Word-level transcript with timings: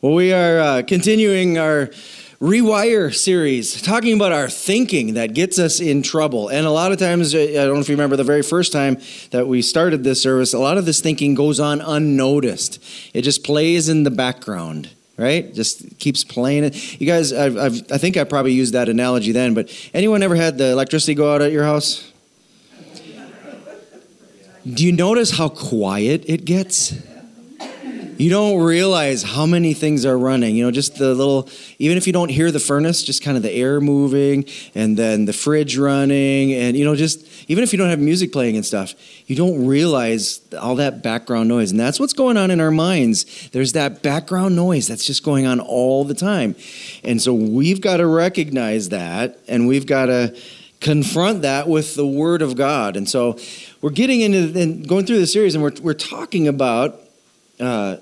Well, 0.00 0.14
we 0.14 0.32
are 0.32 0.60
uh, 0.60 0.82
continuing 0.86 1.58
our 1.58 1.86
Rewire 2.40 3.12
series, 3.12 3.82
talking 3.82 4.14
about 4.14 4.30
our 4.30 4.48
thinking 4.48 5.14
that 5.14 5.34
gets 5.34 5.58
us 5.58 5.80
in 5.80 6.02
trouble. 6.02 6.50
And 6.50 6.68
a 6.68 6.70
lot 6.70 6.92
of 6.92 6.98
times, 6.98 7.34
I 7.34 7.46
don't 7.46 7.74
know 7.74 7.80
if 7.80 7.88
you 7.88 7.96
remember 7.96 8.14
the 8.14 8.22
very 8.22 8.42
first 8.42 8.72
time 8.72 8.98
that 9.32 9.48
we 9.48 9.60
started 9.60 10.04
this 10.04 10.22
service, 10.22 10.54
a 10.54 10.60
lot 10.60 10.78
of 10.78 10.86
this 10.86 11.00
thinking 11.00 11.34
goes 11.34 11.58
on 11.58 11.80
unnoticed. 11.80 12.80
It 13.12 13.22
just 13.22 13.42
plays 13.42 13.88
in 13.88 14.04
the 14.04 14.10
background 14.10 14.90
right? 15.16 15.52
Just 15.52 15.98
keeps 15.98 16.22
playing 16.22 16.62
it. 16.62 17.00
You 17.00 17.06
guys, 17.08 17.32
I've, 17.32 17.56
I've, 17.56 17.90
i 17.90 17.98
think 17.98 18.16
I 18.16 18.22
probably 18.22 18.52
used 18.52 18.74
that 18.74 18.88
analogy 18.88 19.32
then, 19.32 19.52
but 19.52 19.68
anyone 19.92 20.22
ever 20.22 20.36
had 20.36 20.58
the 20.58 20.70
electricity 20.70 21.14
go 21.14 21.34
out 21.34 21.42
at 21.42 21.50
your 21.50 21.64
house? 21.64 22.12
Do 24.64 24.86
you 24.86 24.92
notice 24.92 25.36
how 25.36 25.48
quiet 25.48 26.22
it 26.28 26.44
gets? 26.44 26.94
You 28.18 28.30
don't 28.30 28.60
realize 28.60 29.22
how 29.22 29.46
many 29.46 29.74
things 29.74 30.04
are 30.04 30.18
running. 30.18 30.56
You 30.56 30.64
know, 30.64 30.72
just 30.72 30.96
the 30.96 31.14
little, 31.14 31.48
even 31.78 31.96
if 31.96 32.04
you 32.04 32.12
don't 32.12 32.30
hear 32.30 32.50
the 32.50 32.58
furnace, 32.58 33.04
just 33.04 33.22
kind 33.22 33.36
of 33.36 33.44
the 33.44 33.52
air 33.52 33.80
moving 33.80 34.44
and 34.74 34.96
then 34.96 35.24
the 35.24 35.32
fridge 35.32 35.78
running. 35.78 36.52
And, 36.52 36.76
you 36.76 36.84
know, 36.84 36.96
just 36.96 37.24
even 37.48 37.62
if 37.62 37.72
you 37.72 37.78
don't 37.78 37.90
have 37.90 38.00
music 38.00 38.32
playing 38.32 38.56
and 38.56 38.66
stuff, 38.66 38.94
you 39.28 39.36
don't 39.36 39.64
realize 39.64 40.40
all 40.60 40.74
that 40.74 41.00
background 41.00 41.48
noise. 41.48 41.70
And 41.70 41.78
that's 41.78 42.00
what's 42.00 42.12
going 42.12 42.36
on 42.36 42.50
in 42.50 42.60
our 42.60 42.72
minds. 42.72 43.48
There's 43.50 43.72
that 43.74 44.02
background 44.02 44.56
noise 44.56 44.88
that's 44.88 45.06
just 45.06 45.22
going 45.22 45.46
on 45.46 45.60
all 45.60 46.02
the 46.02 46.14
time. 46.14 46.56
And 47.04 47.22
so 47.22 47.32
we've 47.32 47.80
got 47.80 47.98
to 47.98 48.06
recognize 48.06 48.88
that 48.88 49.38
and 49.46 49.68
we've 49.68 49.86
got 49.86 50.06
to 50.06 50.36
confront 50.80 51.42
that 51.42 51.68
with 51.68 51.94
the 51.94 52.06
Word 52.06 52.42
of 52.42 52.56
God. 52.56 52.96
And 52.96 53.08
so 53.08 53.38
we're 53.80 53.90
getting 53.90 54.22
into 54.22 54.60
and 54.60 54.88
going 54.88 55.06
through 55.06 55.20
the 55.20 55.26
series 55.28 55.54
and 55.54 55.62
we're, 55.62 55.72
we're 55.80 55.94
talking 55.94 56.48
about. 56.48 57.00
Uh, 57.60 57.98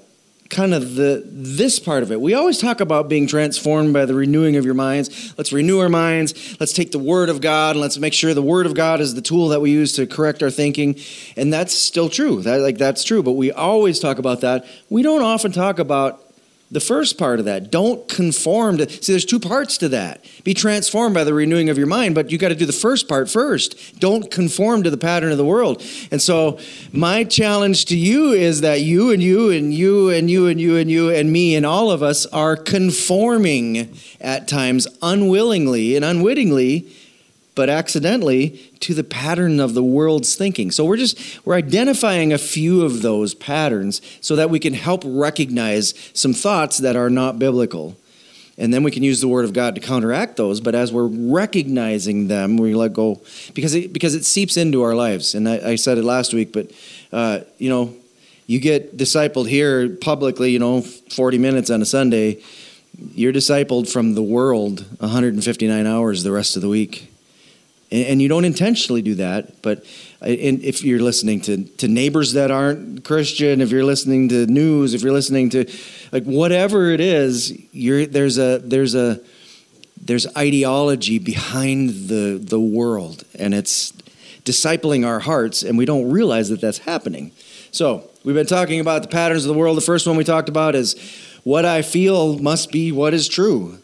kind 0.50 0.74
of 0.74 0.94
the 0.94 1.22
this 1.26 1.78
part 1.78 2.02
of 2.02 2.12
it. 2.12 2.20
We 2.20 2.34
always 2.34 2.58
talk 2.58 2.80
about 2.80 3.08
being 3.08 3.26
transformed 3.26 3.92
by 3.92 4.04
the 4.04 4.14
renewing 4.14 4.56
of 4.56 4.64
your 4.64 4.74
minds. 4.74 5.34
Let's 5.36 5.52
renew 5.52 5.80
our 5.80 5.88
minds. 5.88 6.56
Let's 6.60 6.72
take 6.72 6.92
the 6.92 6.98
word 6.98 7.28
of 7.28 7.40
God 7.40 7.76
and 7.76 7.80
let's 7.80 7.98
make 7.98 8.12
sure 8.12 8.34
the 8.34 8.42
word 8.42 8.66
of 8.66 8.74
God 8.74 9.00
is 9.00 9.14
the 9.14 9.22
tool 9.22 9.48
that 9.48 9.60
we 9.60 9.70
use 9.70 9.92
to 9.94 10.06
correct 10.06 10.42
our 10.42 10.50
thinking. 10.50 10.96
And 11.36 11.52
that's 11.52 11.74
still 11.74 12.08
true. 12.08 12.42
That 12.42 12.60
like 12.60 12.78
that's 12.78 13.04
true, 13.04 13.22
but 13.22 13.32
we 13.32 13.52
always 13.52 14.00
talk 14.00 14.18
about 14.18 14.40
that. 14.42 14.66
We 14.88 15.02
don't 15.02 15.22
often 15.22 15.52
talk 15.52 15.78
about 15.78 16.25
the 16.70 16.80
first 16.80 17.16
part 17.16 17.38
of 17.38 17.44
that. 17.44 17.70
Don't 17.70 18.08
conform 18.08 18.78
to 18.78 18.90
see 18.90 19.12
there's 19.12 19.24
two 19.24 19.38
parts 19.38 19.78
to 19.78 19.88
that. 19.90 20.24
Be 20.42 20.52
transformed 20.52 21.14
by 21.14 21.22
the 21.22 21.32
renewing 21.32 21.68
of 21.68 21.78
your 21.78 21.86
mind 21.86 22.14
but 22.14 22.30
you 22.30 22.38
got 22.38 22.48
to 22.48 22.54
do 22.54 22.66
the 22.66 22.72
first 22.72 23.08
part 23.08 23.30
first. 23.30 24.00
Don't 24.00 24.30
conform 24.30 24.82
to 24.82 24.90
the 24.90 24.96
pattern 24.96 25.30
of 25.30 25.38
the 25.38 25.44
world. 25.44 25.82
And 26.10 26.20
so 26.20 26.58
my 26.92 27.24
challenge 27.24 27.84
to 27.86 27.96
you 27.96 28.32
is 28.32 28.62
that 28.62 28.80
you 28.80 29.12
and 29.12 29.22
you 29.22 29.50
and 29.50 29.72
you 29.72 30.10
and 30.10 30.28
you 30.28 30.48
and 30.48 30.60
you 30.60 30.76
and 30.76 30.90
you 30.90 31.10
and 31.10 31.32
me 31.32 31.54
and 31.54 31.64
all 31.64 31.90
of 31.90 32.02
us 32.02 32.26
are 32.26 32.56
conforming 32.56 33.96
at 34.20 34.48
times 34.48 34.88
unwillingly 35.02 35.94
and 35.94 36.04
unwittingly 36.04 36.92
but 37.56 37.70
accidentally 37.70 38.50
to 38.80 38.94
the 38.94 39.02
pattern 39.02 39.58
of 39.58 39.74
the 39.74 39.82
world's 39.82 40.36
thinking. 40.36 40.70
So 40.70 40.84
we're 40.84 40.98
just 40.98 41.44
we're 41.44 41.56
identifying 41.56 42.32
a 42.32 42.38
few 42.38 42.84
of 42.84 43.02
those 43.02 43.34
patterns 43.34 44.00
so 44.20 44.36
that 44.36 44.50
we 44.50 44.60
can 44.60 44.74
help 44.74 45.02
recognize 45.04 45.94
some 46.12 46.32
thoughts 46.32 46.78
that 46.78 46.94
are 46.94 47.10
not 47.10 47.40
biblical. 47.40 47.96
And 48.58 48.72
then 48.72 48.82
we 48.82 48.90
can 48.90 49.02
use 49.02 49.20
the 49.20 49.28
word 49.28 49.44
of 49.44 49.52
God 49.52 49.74
to 49.74 49.80
counteract 49.80 50.36
those, 50.36 50.60
but 50.60 50.74
as 50.74 50.90
we're 50.90 51.08
recognizing 51.08 52.28
them, 52.28 52.56
we 52.56 52.74
let 52.74 52.94
go 52.94 53.20
because 53.52 53.74
it, 53.74 53.92
because 53.92 54.14
it 54.14 54.24
seeps 54.24 54.56
into 54.56 54.82
our 54.82 54.94
lives. 54.94 55.34
And 55.34 55.46
I, 55.46 55.70
I 55.70 55.76
said 55.76 55.98
it 55.98 56.04
last 56.04 56.32
week, 56.32 56.52
but 56.52 56.70
uh, 57.12 57.40
you 57.58 57.68
know, 57.68 57.94
you 58.46 58.60
get 58.60 58.96
discipled 58.96 59.48
here 59.48 59.88
publicly, 59.96 60.52
you 60.52 60.58
know, 60.58 60.80
40 60.82 61.38
minutes 61.38 61.70
on 61.70 61.82
a 61.82 61.86
Sunday. 61.86 62.42
You're 63.14 63.32
discipled 63.32 63.90
from 63.90 64.14
the 64.14 64.22
world 64.22 64.86
159 65.00 65.86
hours 65.86 66.22
the 66.22 66.32
rest 66.32 66.56
of 66.56 66.62
the 66.62 66.68
week 66.68 67.10
and 67.90 68.20
you 68.20 68.28
don't 68.28 68.44
intentionally 68.44 69.02
do 69.02 69.14
that 69.14 69.62
but 69.62 69.78
uh, 70.22 70.26
if 70.28 70.82
you're 70.82 71.00
listening 71.00 71.40
to, 71.40 71.64
to 71.76 71.88
neighbors 71.88 72.32
that 72.32 72.50
aren't 72.50 73.04
christian 73.04 73.60
if 73.60 73.70
you're 73.70 73.84
listening 73.84 74.28
to 74.28 74.46
news 74.46 74.94
if 74.94 75.02
you're 75.02 75.12
listening 75.12 75.48
to 75.48 75.64
like 76.12 76.24
whatever 76.24 76.90
it 76.90 77.00
is 77.00 77.56
you're 77.72 78.06
there's 78.06 78.38
a 78.38 78.58
there's 78.58 78.94
a 78.94 79.20
there's 80.00 80.26
ideology 80.36 81.18
behind 81.18 82.08
the 82.08 82.38
the 82.40 82.60
world 82.60 83.24
and 83.38 83.54
it's 83.54 83.92
discipling 84.46 85.04
our 85.04 85.18
hearts 85.18 85.62
and 85.62 85.76
we 85.76 85.84
don't 85.84 86.08
realize 86.08 86.48
that 86.48 86.60
that's 86.60 86.78
happening. 86.78 87.32
So 87.72 88.08
we've 88.24 88.34
been 88.34 88.46
talking 88.46 88.80
about 88.80 89.02
the 89.02 89.08
patterns 89.08 89.44
of 89.44 89.52
the 89.52 89.58
world. 89.58 89.76
The 89.76 89.82
first 89.82 90.06
one 90.06 90.16
we 90.16 90.24
talked 90.24 90.48
about 90.48 90.74
is 90.74 90.94
what 91.46 91.64
i 91.64 91.80
feel 91.80 92.40
must 92.40 92.72
be 92.72 92.90
what 92.90 93.14
is 93.14 93.28
true 93.28 93.78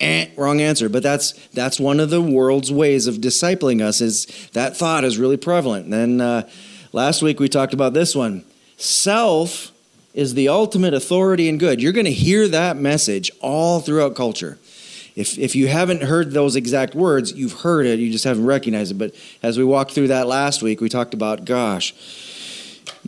eh, 0.00 0.28
wrong 0.36 0.60
answer. 0.60 0.88
But 0.88 1.02
that's 1.02 1.32
that's 1.48 1.78
one 1.78 2.00
of 2.00 2.10
the 2.10 2.22
world's 2.22 2.72
ways 2.72 3.06
of 3.06 3.16
discipling 3.16 3.82
us. 3.82 4.00
Is 4.00 4.26
that 4.52 4.76
thought 4.76 5.04
is 5.04 5.18
really 5.18 5.36
prevalent. 5.36 5.84
And 5.84 5.92
then 5.92 6.20
uh, 6.20 6.48
last 6.92 7.22
week 7.22 7.40
we 7.40 7.48
talked 7.48 7.74
about 7.74 7.92
this 7.92 8.14
one. 8.14 8.44
Self 8.76 9.72
is 10.14 10.34
the 10.34 10.48
ultimate 10.48 10.94
authority 10.94 11.48
and 11.48 11.60
good. 11.60 11.80
You're 11.80 11.92
going 11.92 12.06
to 12.06 12.12
hear 12.12 12.48
that 12.48 12.76
message 12.76 13.30
all 13.40 13.80
throughout 13.80 14.16
culture. 14.16 14.58
If, 15.16 15.38
if 15.38 15.54
you 15.54 15.68
haven't 15.68 16.02
heard 16.02 16.32
those 16.32 16.56
exact 16.56 16.94
words, 16.94 17.32
you've 17.32 17.60
heard 17.60 17.86
it, 17.86 17.98
you 17.98 18.10
just 18.10 18.24
haven't 18.24 18.46
recognized 18.46 18.92
it. 18.92 18.98
But 18.98 19.14
as 19.42 19.58
we 19.58 19.64
walked 19.64 19.92
through 19.92 20.08
that 20.08 20.26
last 20.26 20.62
week, 20.62 20.80
we 20.80 20.88
talked 20.88 21.14
about, 21.14 21.44
gosh, 21.44 21.94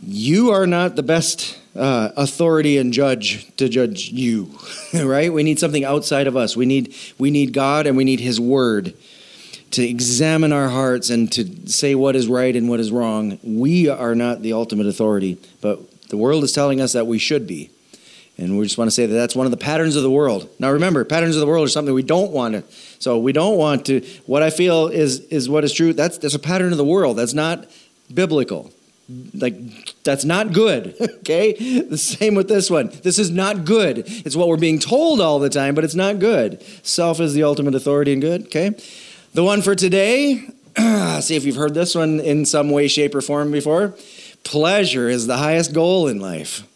you 0.05 0.51
are 0.51 0.67
not 0.67 0.95
the 0.95 1.03
best 1.03 1.59
uh, 1.75 2.09
authority 2.15 2.77
and 2.77 2.93
judge 2.93 3.55
to 3.57 3.67
judge 3.67 4.09
you, 4.09 4.51
right? 4.93 5.33
We 5.33 5.43
need 5.43 5.59
something 5.59 5.83
outside 5.83 6.27
of 6.27 6.37
us. 6.37 6.55
We 6.55 6.65
need 6.65 6.95
we 7.17 7.31
need 7.31 7.53
God 7.53 7.87
and 7.87 7.97
we 7.97 8.03
need 8.03 8.19
His 8.19 8.39
Word 8.39 8.93
to 9.71 9.83
examine 9.83 10.53
our 10.53 10.69
hearts 10.69 11.09
and 11.09 11.31
to 11.31 11.67
say 11.67 11.95
what 11.95 12.15
is 12.15 12.27
right 12.27 12.55
and 12.55 12.69
what 12.69 12.79
is 12.79 12.91
wrong. 12.91 13.39
We 13.43 13.89
are 13.89 14.13
not 14.13 14.43
the 14.43 14.53
ultimate 14.53 14.85
authority, 14.85 15.39
but 15.61 16.09
the 16.09 16.17
world 16.17 16.43
is 16.43 16.51
telling 16.51 16.79
us 16.79 16.93
that 16.93 17.07
we 17.07 17.17
should 17.17 17.47
be. 17.47 17.71
And 18.37 18.57
we 18.57 18.65
just 18.65 18.77
want 18.77 18.87
to 18.87 18.91
say 18.91 19.05
that 19.05 19.13
that's 19.13 19.35
one 19.35 19.45
of 19.45 19.51
the 19.51 19.57
patterns 19.57 19.95
of 19.95 20.03
the 20.03 20.11
world. 20.11 20.49
Now 20.59 20.71
remember, 20.71 21.03
patterns 21.05 21.35
of 21.35 21.39
the 21.39 21.47
world 21.47 21.65
are 21.65 21.69
something 21.69 21.93
we 21.93 22.03
don't 22.03 22.31
want 22.31 22.53
to. 22.53 22.63
So 22.99 23.17
we 23.17 23.31
don't 23.31 23.57
want 23.57 23.85
to. 23.87 24.01
What 24.25 24.43
I 24.43 24.49
feel 24.49 24.87
is 24.87 25.21
is 25.21 25.49
what 25.49 25.63
is 25.63 25.73
true. 25.73 25.93
That's 25.93 26.19
that's 26.19 26.35
a 26.35 26.39
pattern 26.39 26.71
of 26.71 26.77
the 26.77 26.85
world. 26.85 27.17
That's 27.17 27.33
not 27.33 27.67
biblical 28.13 28.71
like 29.33 29.55
that's 30.03 30.23
not 30.23 30.53
good 30.53 30.95
okay? 31.19 31.53
The 31.81 31.97
same 31.97 32.35
with 32.35 32.47
this 32.47 32.69
one. 32.69 32.91
This 33.03 33.19
is 33.19 33.29
not 33.29 33.65
good. 33.65 34.03
It's 34.25 34.35
what 34.35 34.47
we're 34.47 34.57
being 34.57 34.79
told 34.79 35.19
all 35.19 35.39
the 35.39 35.49
time 35.49 35.75
but 35.75 35.83
it's 35.83 35.95
not 35.95 36.19
good. 36.19 36.63
Self 36.85 37.19
is 37.19 37.33
the 37.33 37.43
ultimate 37.43 37.75
authority 37.75 38.13
and 38.13 38.21
good 38.21 38.45
okay? 38.45 38.71
The 39.33 39.43
one 39.43 39.61
for 39.61 39.75
today 39.75 40.47
see 41.21 41.35
if 41.35 41.45
you've 41.45 41.55
heard 41.55 41.73
this 41.73 41.95
one 41.95 42.19
in 42.19 42.45
some 42.45 42.69
way 42.69 42.87
shape 42.87 43.13
or 43.13 43.21
form 43.21 43.51
before. 43.51 43.95
Pleasure 44.43 45.09
is 45.09 45.27
the 45.27 45.37
highest 45.37 45.73
goal 45.73 46.07
in 46.07 46.19
life. 46.19 46.67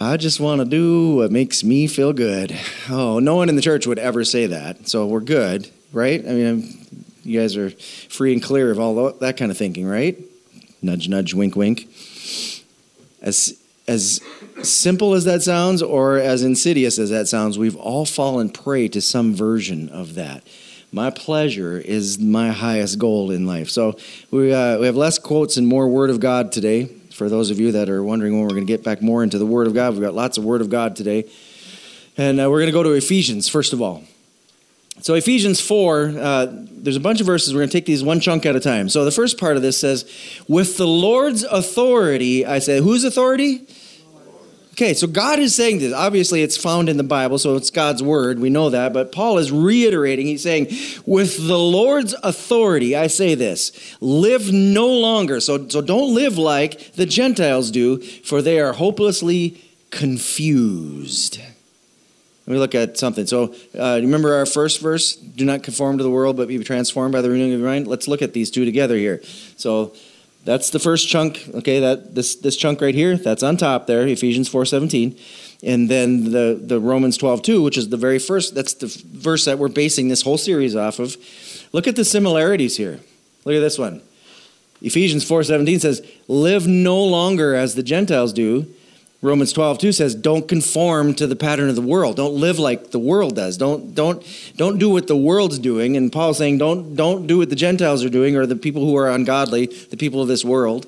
I 0.00 0.16
just 0.16 0.40
want 0.40 0.60
to 0.60 0.64
do 0.64 1.16
what 1.16 1.30
makes 1.30 1.62
me 1.62 1.86
feel 1.86 2.12
good. 2.12 2.58
Oh 2.90 3.20
no 3.20 3.36
one 3.36 3.48
in 3.48 3.54
the 3.54 3.62
church 3.62 3.86
would 3.86 4.00
ever 4.00 4.24
say 4.24 4.46
that 4.46 4.88
so 4.88 5.06
we're 5.06 5.20
good 5.20 5.70
right? 5.92 6.20
I 6.20 6.32
mean 6.32 6.86
you 7.22 7.40
guys 7.40 7.56
are 7.56 7.70
free 7.70 8.32
and 8.32 8.42
clear 8.42 8.72
of 8.72 8.80
all 8.80 9.12
that 9.12 9.36
kind 9.36 9.52
of 9.52 9.56
thinking 9.56 9.86
right 9.86 10.18
Nudge, 10.82 11.08
nudge, 11.08 11.32
wink, 11.32 11.56
wink. 11.56 11.88
As, 13.20 13.56
as 13.86 14.20
simple 14.62 15.14
as 15.14 15.24
that 15.24 15.42
sounds, 15.42 15.80
or 15.80 16.18
as 16.18 16.42
insidious 16.42 16.98
as 16.98 17.10
that 17.10 17.28
sounds, 17.28 17.58
we've 17.58 17.76
all 17.76 18.04
fallen 18.04 18.50
prey 18.50 18.88
to 18.88 19.00
some 19.00 19.34
version 19.34 19.88
of 19.88 20.14
that. 20.14 20.42
My 20.90 21.10
pleasure 21.10 21.78
is 21.78 22.18
my 22.18 22.50
highest 22.50 22.98
goal 22.98 23.30
in 23.30 23.46
life. 23.46 23.70
So 23.70 23.96
we, 24.30 24.52
uh, 24.52 24.78
we 24.78 24.86
have 24.86 24.96
less 24.96 25.18
quotes 25.18 25.56
and 25.56 25.66
more 25.66 25.88
Word 25.88 26.10
of 26.10 26.20
God 26.20 26.52
today. 26.52 26.84
For 26.84 27.28
those 27.28 27.50
of 27.50 27.60
you 27.60 27.72
that 27.72 27.88
are 27.88 28.02
wondering 28.02 28.34
when 28.34 28.42
we're 28.42 28.48
going 28.48 28.66
to 28.66 28.72
get 28.72 28.84
back 28.84 29.00
more 29.00 29.22
into 29.22 29.38
the 29.38 29.46
Word 29.46 29.66
of 29.66 29.74
God, 29.74 29.94
we've 29.94 30.02
got 30.02 30.14
lots 30.14 30.36
of 30.36 30.44
Word 30.44 30.60
of 30.60 30.68
God 30.68 30.96
today. 30.96 31.30
And 32.16 32.40
uh, 32.40 32.50
we're 32.50 32.58
going 32.58 32.66
to 32.66 32.72
go 32.72 32.82
to 32.82 32.92
Ephesians, 32.92 33.48
first 33.48 33.72
of 33.72 33.80
all. 33.80 34.04
So, 35.02 35.14
Ephesians 35.14 35.60
4, 35.60 36.12
uh, 36.16 36.46
there's 36.70 36.94
a 36.94 37.00
bunch 37.00 37.20
of 37.20 37.26
verses. 37.26 37.52
We're 37.52 37.60
going 37.60 37.70
to 37.70 37.76
take 37.76 37.86
these 37.86 38.04
one 38.04 38.20
chunk 38.20 38.46
at 38.46 38.54
a 38.54 38.60
time. 38.60 38.88
So, 38.88 39.04
the 39.04 39.10
first 39.10 39.36
part 39.36 39.56
of 39.56 39.62
this 39.62 39.76
says, 39.76 40.04
With 40.46 40.76
the 40.76 40.86
Lord's 40.86 41.42
authority, 41.42 42.46
I 42.46 42.60
say, 42.60 42.80
whose 42.80 43.02
authority? 43.02 43.66
Okay, 44.74 44.94
so 44.94 45.08
God 45.08 45.40
is 45.40 45.54
saying 45.56 45.80
this. 45.80 45.92
Obviously, 45.92 46.42
it's 46.42 46.56
found 46.56 46.88
in 46.88 46.98
the 46.98 47.02
Bible, 47.02 47.38
so 47.38 47.56
it's 47.56 47.70
God's 47.70 48.02
word. 48.02 48.38
We 48.38 48.48
know 48.48 48.70
that. 48.70 48.92
But 48.92 49.10
Paul 49.12 49.38
is 49.38 49.50
reiterating. 49.50 50.26
He's 50.28 50.44
saying, 50.44 50.68
With 51.04 51.48
the 51.48 51.58
Lord's 51.58 52.14
authority, 52.22 52.94
I 52.96 53.08
say 53.08 53.34
this 53.34 53.96
live 54.00 54.52
no 54.52 54.86
longer. 54.86 55.40
So, 55.40 55.68
so 55.68 55.82
don't 55.82 56.14
live 56.14 56.38
like 56.38 56.92
the 56.92 57.06
Gentiles 57.06 57.72
do, 57.72 57.98
for 58.00 58.40
they 58.40 58.60
are 58.60 58.72
hopelessly 58.72 59.60
confused. 59.90 61.40
Let 62.46 62.52
me 62.52 62.58
look 62.58 62.74
at 62.74 62.98
something. 62.98 63.26
So, 63.26 63.54
uh, 63.78 64.00
remember 64.00 64.34
our 64.34 64.46
first 64.46 64.80
verse? 64.80 65.14
Do 65.14 65.44
not 65.44 65.62
conform 65.62 65.98
to 65.98 66.04
the 66.04 66.10
world, 66.10 66.36
but 66.36 66.48
be 66.48 66.58
transformed 66.64 67.12
by 67.12 67.20
the 67.20 67.30
renewing 67.30 67.52
of 67.52 67.60
your 67.60 67.68
mind. 67.68 67.86
Let's 67.86 68.08
look 68.08 68.20
at 68.20 68.32
these 68.32 68.50
two 68.50 68.64
together 68.64 68.96
here. 68.96 69.20
So, 69.56 69.94
that's 70.44 70.70
the 70.70 70.80
first 70.80 71.08
chunk. 71.08 71.48
Okay, 71.54 71.78
that 71.78 72.16
this 72.16 72.34
this 72.34 72.56
chunk 72.56 72.80
right 72.80 72.94
here. 72.94 73.16
That's 73.16 73.44
on 73.44 73.56
top 73.56 73.86
there, 73.86 74.06
Ephesians 74.08 74.48
four 74.48 74.64
seventeen. 74.64 75.16
And 75.62 75.88
then 75.88 76.32
the, 76.32 76.60
the 76.60 76.80
Romans 76.80 77.16
12, 77.16 77.42
2, 77.42 77.62
which 77.62 77.78
is 77.78 77.88
the 77.88 77.96
very 77.96 78.18
first, 78.18 78.52
that's 78.52 78.74
the 78.74 78.88
verse 79.12 79.44
that 79.44 79.60
we're 79.60 79.68
basing 79.68 80.08
this 80.08 80.22
whole 80.22 80.36
series 80.36 80.74
off 80.74 80.98
of. 80.98 81.16
Look 81.70 81.86
at 81.86 81.94
the 81.94 82.04
similarities 82.04 82.76
here. 82.76 82.98
Look 83.44 83.54
at 83.54 83.60
this 83.60 83.78
one. 83.78 84.02
Ephesians 84.82 85.24
4:17 85.24 85.78
says, 85.78 86.02
"Live 86.26 86.66
no 86.66 87.02
longer 87.04 87.54
as 87.54 87.76
the 87.76 87.82
Gentiles 87.82 88.32
do." 88.32 88.66
Romans 89.22 89.52
12, 89.52 89.78
2 89.78 89.92
says, 89.92 90.16
"Don't 90.16 90.48
conform 90.48 91.14
to 91.14 91.28
the 91.28 91.36
pattern 91.36 91.68
of 91.68 91.76
the 91.76 91.80
world. 91.80 92.16
Don't 92.16 92.34
live 92.34 92.58
like 92.58 92.90
the 92.90 92.98
world 92.98 93.36
does. 93.36 93.56
Don't 93.56 93.94
don't 93.94 94.20
don't 94.56 94.78
do 94.78 94.90
what 94.90 95.06
the 95.06 95.16
world's 95.16 95.60
doing." 95.60 95.96
And 95.96 96.10
Paul's 96.10 96.38
saying, 96.38 96.58
"Don't 96.58 96.96
don't 96.96 97.28
do 97.28 97.38
what 97.38 97.48
the 97.48 97.56
Gentiles 97.56 98.04
are 98.04 98.10
doing 98.10 98.36
or 98.36 98.46
the 98.46 98.56
people 98.56 98.84
who 98.84 98.96
are 98.96 99.08
ungodly, 99.08 99.66
the 99.90 99.96
people 99.96 100.20
of 100.20 100.26
this 100.26 100.44
world." 100.44 100.86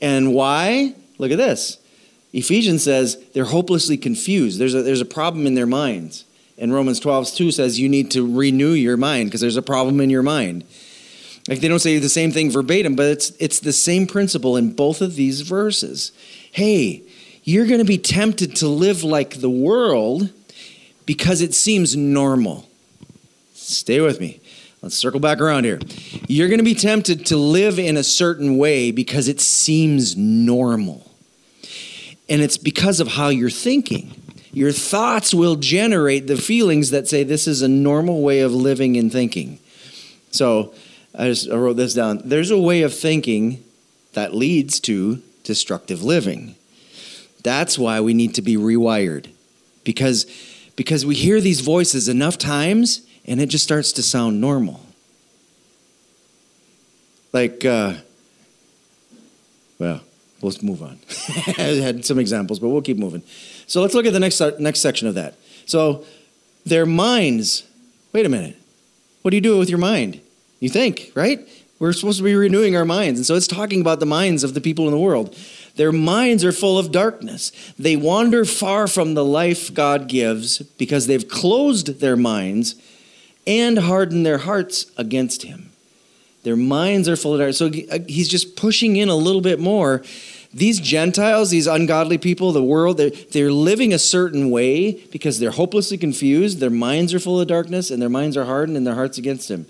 And 0.00 0.34
why? 0.34 0.94
Look 1.18 1.30
at 1.30 1.38
this. 1.38 1.78
Ephesians 2.32 2.82
says 2.82 3.16
they're 3.32 3.44
hopelessly 3.44 3.96
confused. 3.96 4.58
There's 4.58 4.74
a, 4.74 4.82
there's 4.82 5.00
a 5.00 5.06
problem 5.06 5.46
in 5.46 5.54
their 5.54 5.66
minds. 5.66 6.24
And 6.58 6.74
Romans 6.74 6.98
12, 6.98 7.32
2 7.32 7.50
says 7.52 7.78
you 7.78 7.88
need 7.88 8.10
to 8.12 8.26
renew 8.26 8.72
your 8.72 8.96
mind 8.96 9.28
because 9.28 9.40
there's 9.40 9.56
a 9.56 9.62
problem 9.62 10.00
in 10.00 10.10
your 10.10 10.22
mind. 10.22 10.64
Like 11.48 11.60
they 11.60 11.68
don't 11.68 11.78
say 11.78 11.98
the 11.98 12.08
same 12.08 12.32
thing 12.32 12.50
verbatim, 12.50 12.96
but 12.96 13.06
it's 13.06 13.30
it's 13.38 13.60
the 13.60 13.72
same 13.72 14.08
principle 14.08 14.56
in 14.56 14.72
both 14.72 15.00
of 15.00 15.14
these 15.14 15.42
verses. 15.42 16.10
Hey, 16.50 17.02
you're 17.44 17.66
going 17.66 17.78
to 17.78 17.84
be 17.84 17.98
tempted 17.98 18.56
to 18.56 18.68
live 18.68 19.02
like 19.02 19.40
the 19.40 19.50
world 19.50 20.30
because 21.06 21.40
it 21.40 21.54
seems 21.54 21.96
normal. 21.96 22.68
Stay 23.54 24.00
with 24.00 24.20
me. 24.20 24.40
Let's 24.80 24.96
circle 24.96 25.20
back 25.20 25.40
around 25.40 25.64
here. 25.64 25.78
You're 26.26 26.48
going 26.48 26.58
to 26.58 26.64
be 26.64 26.74
tempted 26.74 27.26
to 27.26 27.36
live 27.36 27.78
in 27.78 27.96
a 27.96 28.02
certain 28.02 28.58
way 28.58 28.90
because 28.90 29.28
it 29.28 29.40
seems 29.40 30.16
normal. 30.16 31.08
And 32.28 32.42
it's 32.42 32.58
because 32.58 32.98
of 32.98 33.08
how 33.08 33.28
you're 33.28 33.50
thinking. 33.50 34.14
Your 34.52 34.72
thoughts 34.72 35.32
will 35.32 35.56
generate 35.56 36.26
the 36.26 36.36
feelings 36.36 36.90
that 36.90 37.08
say 37.08 37.22
this 37.22 37.46
is 37.46 37.62
a 37.62 37.68
normal 37.68 38.22
way 38.22 38.40
of 38.40 38.52
living 38.52 38.96
and 38.96 39.10
thinking. 39.10 39.58
So, 40.30 40.74
I 41.14 41.26
just 41.26 41.48
I 41.50 41.56
wrote 41.56 41.76
this 41.76 41.94
down. 41.94 42.22
There's 42.24 42.50
a 42.50 42.58
way 42.58 42.82
of 42.82 42.94
thinking 42.94 43.62
that 44.14 44.34
leads 44.34 44.80
to 44.80 45.22
destructive 45.44 46.02
living. 46.02 46.54
That's 47.42 47.78
why 47.78 48.00
we 48.00 48.14
need 48.14 48.34
to 48.34 48.42
be 48.42 48.56
rewired. 48.56 49.30
Because 49.84 50.26
because 50.76 51.04
we 51.04 51.14
hear 51.14 51.40
these 51.40 51.60
voices 51.60 52.08
enough 52.08 52.38
times 52.38 53.02
and 53.26 53.40
it 53.40 53.46
just 53.46 53.64
starts 53.64 53.92
to 53.92 54.02
sound 54.02 54.40
normal. 54.40 54.80
Like 57.32 57.64
uh 57.64 57.94
well, 59.78 60.00
let's 60.42 60.62
move 60.62 60.82
on. 60.82 60.98
I 61.58 61.80
had 61.82 62.04
some 62.04 62.18
examples, 62.18 62.60
but 62.60 62.68
we'll 62.68 62.82
keep 62.82 62.98
moving. 62.98 63.22
So 63.66 63.80
let's 63.80 63.94
look 63.94 64.06
at 64.06 64.12
the 64.12 64.20
next 64.20 64.40
next 64.58 64.80
section 64.80 65.08
of 65.08 65.14
that. 65.14 65.34
So 65.66 66.04
their 66.64 66.86
minds. 66.86 67.64
Wait 68.12 68.26
a 68.26 68.28
minute. 68.28 68.56
What 69.22 69.30
do 69.30 69.36
you 69.36 69.40
do 69.40 69.58
with 69.58 69.70
your 69.70 69.78
mind? 69.78 70.20
You 70.60 70.68
think, 70.68 71.10
right? 71.14 71.40
We're 71.82 71.92
supposed 71.92 72.18
to 72.18 72.24
be 72.24 72.36
renewing 72.36 72.76
our 72.76 72.84
minds. 72.84 73.18
And 73.18 73.26
so 73.26 73.34
it's 73.34 73.48
talking 73.48 73.80
about 73.80 73.98
the 73.98 74.06
minds 74.06 74.44
of 74.44 74.54
the 74.54 74.60
people 74.60 74.84
in 74.84 74.92
the 74.92 75.00
world. 75.00 75.36
Their 75.74 75.90
minds 75.90 76.44
are 76.44 76.52
full 76.52 76.78
of 76.78 76.92
darkness. 76.92 77.50
They 77.76 77.96
wander 77.96 78.44
far 78.44 78.86
from 78.86 79.14
the 79.14 79.24
life 79.24 79.74
God 79.74 80.06
gives 80.06 80.60
because 80.60 81.08
they've 81.08 81.28
closed 81.28 81.98
their 81.98 82.16
minds 82.16 82.76
and 83.48 83.80
hardened 83.80 84.24
their 84.24 84.38
hearts 84.38 84.92
against 84.96 85.42
Him. 85.42 85.72
Their 86.44 86.54
minds 86.54 87.08
are 87.08 87.16
full 87.16 87.34
of 87.34 87.40
darkness. 87.40 87.58
So 87.58 87.66
uh, 87.66 87.98
he's 88.06 88.28
just 88.28 88.54
pushing 88.54 88.94
in 88.94 89.08
a 89.08 89.16
little 89.16 89.40
bit 89.40 89.58
more. 89.58 90.04
These 90.54 90.78
Gentiles, 90.78 91.50
these 91.50 91.66
ungodly 91.66 92.16
people, 92.16 92.52
the 92.52 92.62
world, 92.62 92.98
they're, 92.98 93.10
they're 93.10 93.50
living 93.50 93.92
a 93.92 93.98
certain 93.98 94.52
way 94.52 95.04
because 95.10 95.40
they're 95.40 95.50
hopelessly 95.50 95.98
confused. 95.98 96.60
Their 96.60 96.70
minds 96.70 97.12
are 97.12 97.18
full 97.18 97.40
of 97.40 97.48
darkness 97.48 97.90
and 97.90 98.00
their 98.00 98.08
minds 98.08 98.36
are 98.36 98.44
hardened 98.44 98.76
and 98.76 98.86
their 98.86 98.94
hearts 98.94 99.18
against 99.18 99.50
Him. 99.50 99.66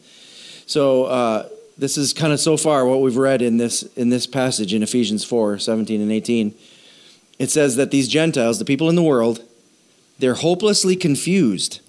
So 0.67 1.05
uh, 1.05 1.49
this 1.79 1.97
is 1.97 2.13
kind 2.13 2.33
of 2.33 2.41
so 2.41 2.57
far 2.57 2.85
what 2.87 3.01
we've 3.01 3.17
read 3.17 3.43
in 3.43 3.57
this 3.57 3.83
in 3.95 4.11
this 4.11 4.27
passage 4.27 4.75
in 4.75 4.83
Ephesians 4.83 5.25
4, 5.25 5.59
17 5.59 6.01
and 6.01 6.13
18. 6.13 6.55
It 7.39 7.51
says 7.51 7.77
that 7.77 7.91
these 7.91 8.09
Gentiles, 8.09 8.59
the 8.59 8.65
people 8.65 8.89
in 8.89 8.95
the 8.95 9.03
world, 9.03 9.43
they're 10.19 10.35
hopelessly 10.35 10.97
confused. 10.97 11.81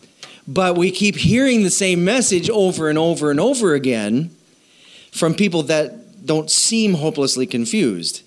But 0.48 0.78
we 0.78 0.92
keep 0.92 1.16
hearing 1.16 1.64
the 1.64 1.70
same 1.70 2.04
message 2.04 2.50
over 2.50 2.90
and 2.90 2.98
over 2.98 3.32
and 3.32 3.40
over 3.40 3.74
again 3.74 4.36
from 5.12 5.36
people 5.36 5.64
that 5.64 6.26
don't 6.26 6.50
seem 6.50 6.96
hopelessly 6.96 7.46
confused. 7.46 8.24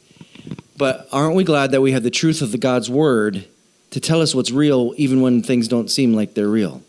But 0.77 1.09
aren't 1.11 1.35
we 1.35 1.45
glad 1.45 1.73
that 1.73 1.81
we 1.81 1.93
have 1.93 2.03
the 2.03 2.11
truth 2.11 2.43
of 2.43 2.53
the 2.53 2.59
God's 2.59 2.91
word 2.91 3.47
to 3.91 4.01
tell 4.01 4.21
us 4.21 4.35
what's 4.35 4.51
real 4.51 4.93
even 4.97 5.21
when 5.21 5.43
things 5.43 5.69
don't 5.69 5.91
seem 5.91 6.15
like 6.15 6.35
they're 6.35 6.49
real? 6.49 6.83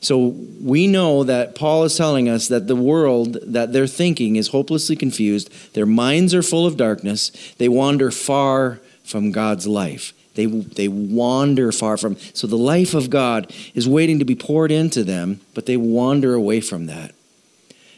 So 0.00 0.34
we 0.62 0.86
know 0.86 1.24
that 1.24 1.54
Paul 1.54 1.84
is 1.84 1.96
telling 1.96 2.28
us 2.28 2.48
that 2.48 2.66
the 2.66 2.76
world 2.76 3.38
that 3.42 3.72
they're 3.72 3.86
thinking 3.86 4.36
is 4.36 4.48
hopelessly 4.48 4.96
confused. 4.96 5.74
Their 5.74 5.86
minds 5.86 6.34
are 6.34 6.42
full 6.42 6.66
of 6.66 6.78
darkness. 6.78 7.30
They 7.58 7.68
wander 7.68 8.10
far 8.10 8.80
from 9.04 9.30
God's 9.30 9.66
life. 9.66 10.14
They, 10.34 10.46
they 10.46 10.88
wander 10.88 11.70
far 11.70 11.96
from. 11.96 12.16
So 12.32 12.46
the 12.46 12.56
life 12.56 12.94
of 12.94 13.10
God 13.10 13.52
is 13.74 13.88
waiting 13.88 14.18
to 14.20 14.24
be 14.24 14.34
poured 14.34 14.72
into 14.72 15.04
them, 15.04 15.40
but 15.54 15.66
they 15.66 15.76
wander 15.76 16.32
away 16.32 16.60
from 16.60 16.86
that. 16.86 17.14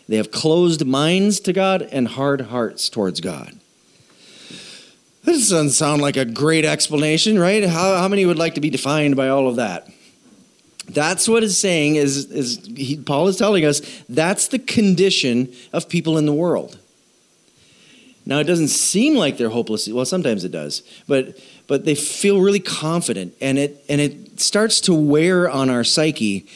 They 0.09 0.17
have 0.17 0.33
closed 0.33 0.85
minds 0.85 1.39
to 1.41 1.53
God 1.53 1.83
and 1.83 2.09
hard 2.09 2.43
hearts 2.43 2.89
towards 2.89 3.21
God. 3.21 3.53
This 5.25 5.51
doesn't 5.51 5.71
sound 5.71 6.03
like 6.03 6.17
a 6.17 6.25
great 6.25 6.65
explanation, 6.65 7.39
right? 7.39 7.65
How, 7.65 7.97
how 7.97 8.09
many 8.09 8.27
would 8.27 8.39
like 8.39 8.55
to 8.57 8.61
be 8.61 8.71
defined 8.71 9.15
by 9.15 9.29
all 9.29 9.47
of 9.47 9.57
that? 9.57 9.87
That's 10.89 11.29
what 11.29 11.45
it's 11.45 11.59
saying 11.59 11.97
is, 11.97 12.27
is 12.31 12.67
he, 12.77 12.97
Paul 12.97 13.29
is 13.29 13.37
telling 13.37 13.65
us 13.65 13.81
that's 14.09 14.49
the 14.49 14.59
condition 14.59 15.53
of 15.73 15.89
people 15.89 16.19
in 16.19 16.27
the 16.27 16.33
world. 16.33 16.79
Now 18.25 18.39
it 18.39 18.45
doesn't 18.45 18.69
seem 18.69 19.17
like 19.17 19.37
they're 19.37 19.49
hopeless. 19.49 19.89
Well, 19.89 20.05
sometimes 20.05 20.45
it 20.45 20.53
does, 20.53 20.83
but 21.09 21.39
but 21.67 21.85
they 21.85 21.95
feel 21.95 22.41
really 22.41 22.61
confident, 22.61 23.35
and 23.41 23.59
it 23.59 23.85
and 23.89 24.01
it 24.01 24.41
starts 24.41 24.81
to 24.83 24.95
wear 24.95 25.51
on 25.51 25.71
our 25.71 25.83
psyche 25.83 26.47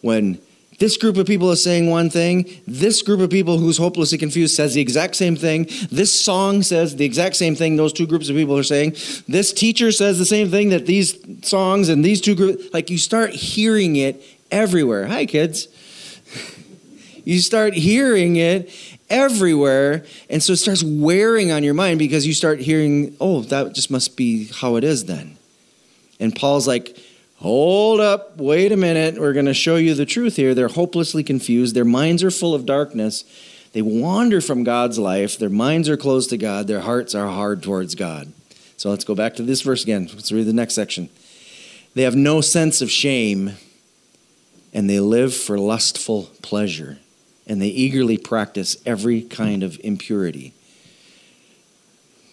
when 0.00 0.38
this 0.78 0.96
group 0.96 1.16
of 1.16 1.26
people 1.26 1.50
is 1.50 1.62
saying 1.62 1.88
one 1.88 2.10
thing. 2.10 2.48
This 2.66 3.02
group 3.02 3.20
of 3.20 3.30
people 3.30 3.58
who's 3.58 3.78
hopelessly 3.78 4.18
confused 4.18 4.56
says 4.56 4.74
the 4.74 4.80
exact 4.80 5.16
same 5.16 5.36
thing. 5.36 5.68
This 5.90 6.18
song 6.18 6.62
says 6.62 6.96
the 6.96 7.04
exact 7.04 7.36
same 7.36 7.54
thing 7.54 7.76
those 7.76 7.92
two 7.92 8.06
groups 8.06 8.28
of 8.28 8.36
people 8.36 8.58
are 8.58 8.64
saying. 8.64 8.92
This 9.28 9.52
teacher 9.52 9.92
says 9.92 10.18
the 10.18 10.24
same 10.24 10.50
thing 10.50 10.70
that 10.70 10.86
these 10.86 11.16
songs 11.46 11.88
and 11.88 12.04
these 12.04 12.20
two 12.20 12.34
groups, 12.34 12.72
like 12.72 12.90
you 12.90 12.98
start 12.98 13.30
hearing 13.30 13.96
it 13.96 14.22
everywhere. 14.50 15.06
Hi, 15.06 15.26
kids. 15.26 15.68
you 17.24 17.38
start 17.40 17.74
hearing 17.74 18.36
it 18.36 18.70
everywhere. 19.08 20.04
And 20.28 20.42
so 20.42 20.54
it 20.54 20.56
starts 20.56 20.82
wearing 20.82 21.52
on 21.52 21.62
your 21.62 21.74
mind 21.74 21.98
because 21.98 22.26
you 22.26 22.34
start 22.34 22.60
hearing, 22.60 23.16
oh, 23.20 23.42
that 23.42 23.74
just 23.74 23.90
must 23.90 24.16
be 24.16 24.48
how 24.48 24.76
it 24.76 24.84
is 24.84 25.04
then. 25.04 25.36
And 26.18 26.34
Paul's 26.34 26.66
like, 26.66 26.98
Hold 27.44 28.00
up, 28.00 28.38
wait 28.38 28.72
a 28.72 28.76
minute. 28.78 29.20
We're 29.20 29.34
going 29.34 29.44
to 29.44 29.52
show 29.52 29.76
you 29.76 29.92
the 29.92 30.06
truth 30.06 30.36
here. 30.36 30.54
They're 30.54 30.68
hopelessly 30.68 31.22
confused. 31.22 31.74
Their 31.74 31.84
minds 31.84 32.22
are 32.22 32.30
full 32.30 32.54
of 32.54 32.64
darkness. 32.64 33.22
They 33.74 33.82
wander 33.82 34.40
from 34.40 34.64
God's 34.64 34.98
life. 34.98 35.38
Their 35.38 35.50
minds 35.50 35.90
are 35.90 35.98
closed 35.98 36.30
to 36.30 36.38
God. 36.38 36.68
Their 36.68 36.80
hearts 36.80 37.14
are 37.14 37.26
hard 37.26 37.62
towards 37.62 37.96
God. 37.96 38.32
So 38.78 38.88
let's 38.88 39.04
go 39.04 39.14
back 39.14 39.34
to 39.34 39.42
this 39.42 39.60
verse 39.60 39.82
again. 39.82 40.08
Let's 40.14 40.32
read 40.32 40.46
the 40.46 40.54
next 40.54 40.72
section. 40.72 41.10
They 41.92 42.04
have 42.04 42.16
no 42.16 42.40
sense 42.40 42.80
of 42.80 42.90
shame, 42.90 43.58
and 44.72 44.88
they 44.88 45.00
live 45.00 45.34
for 45.34 45.58
lustful 45.58 46.30
pleasure, 46.40 46.96
and 47.46 47.60
they 47.60 47.68
eagerly 47.68 48.16
practice 48.16 48.78
every 48.86 49.20
kind 49.20 49.62
of 49.62 49.78
impurity. 49.84 50.54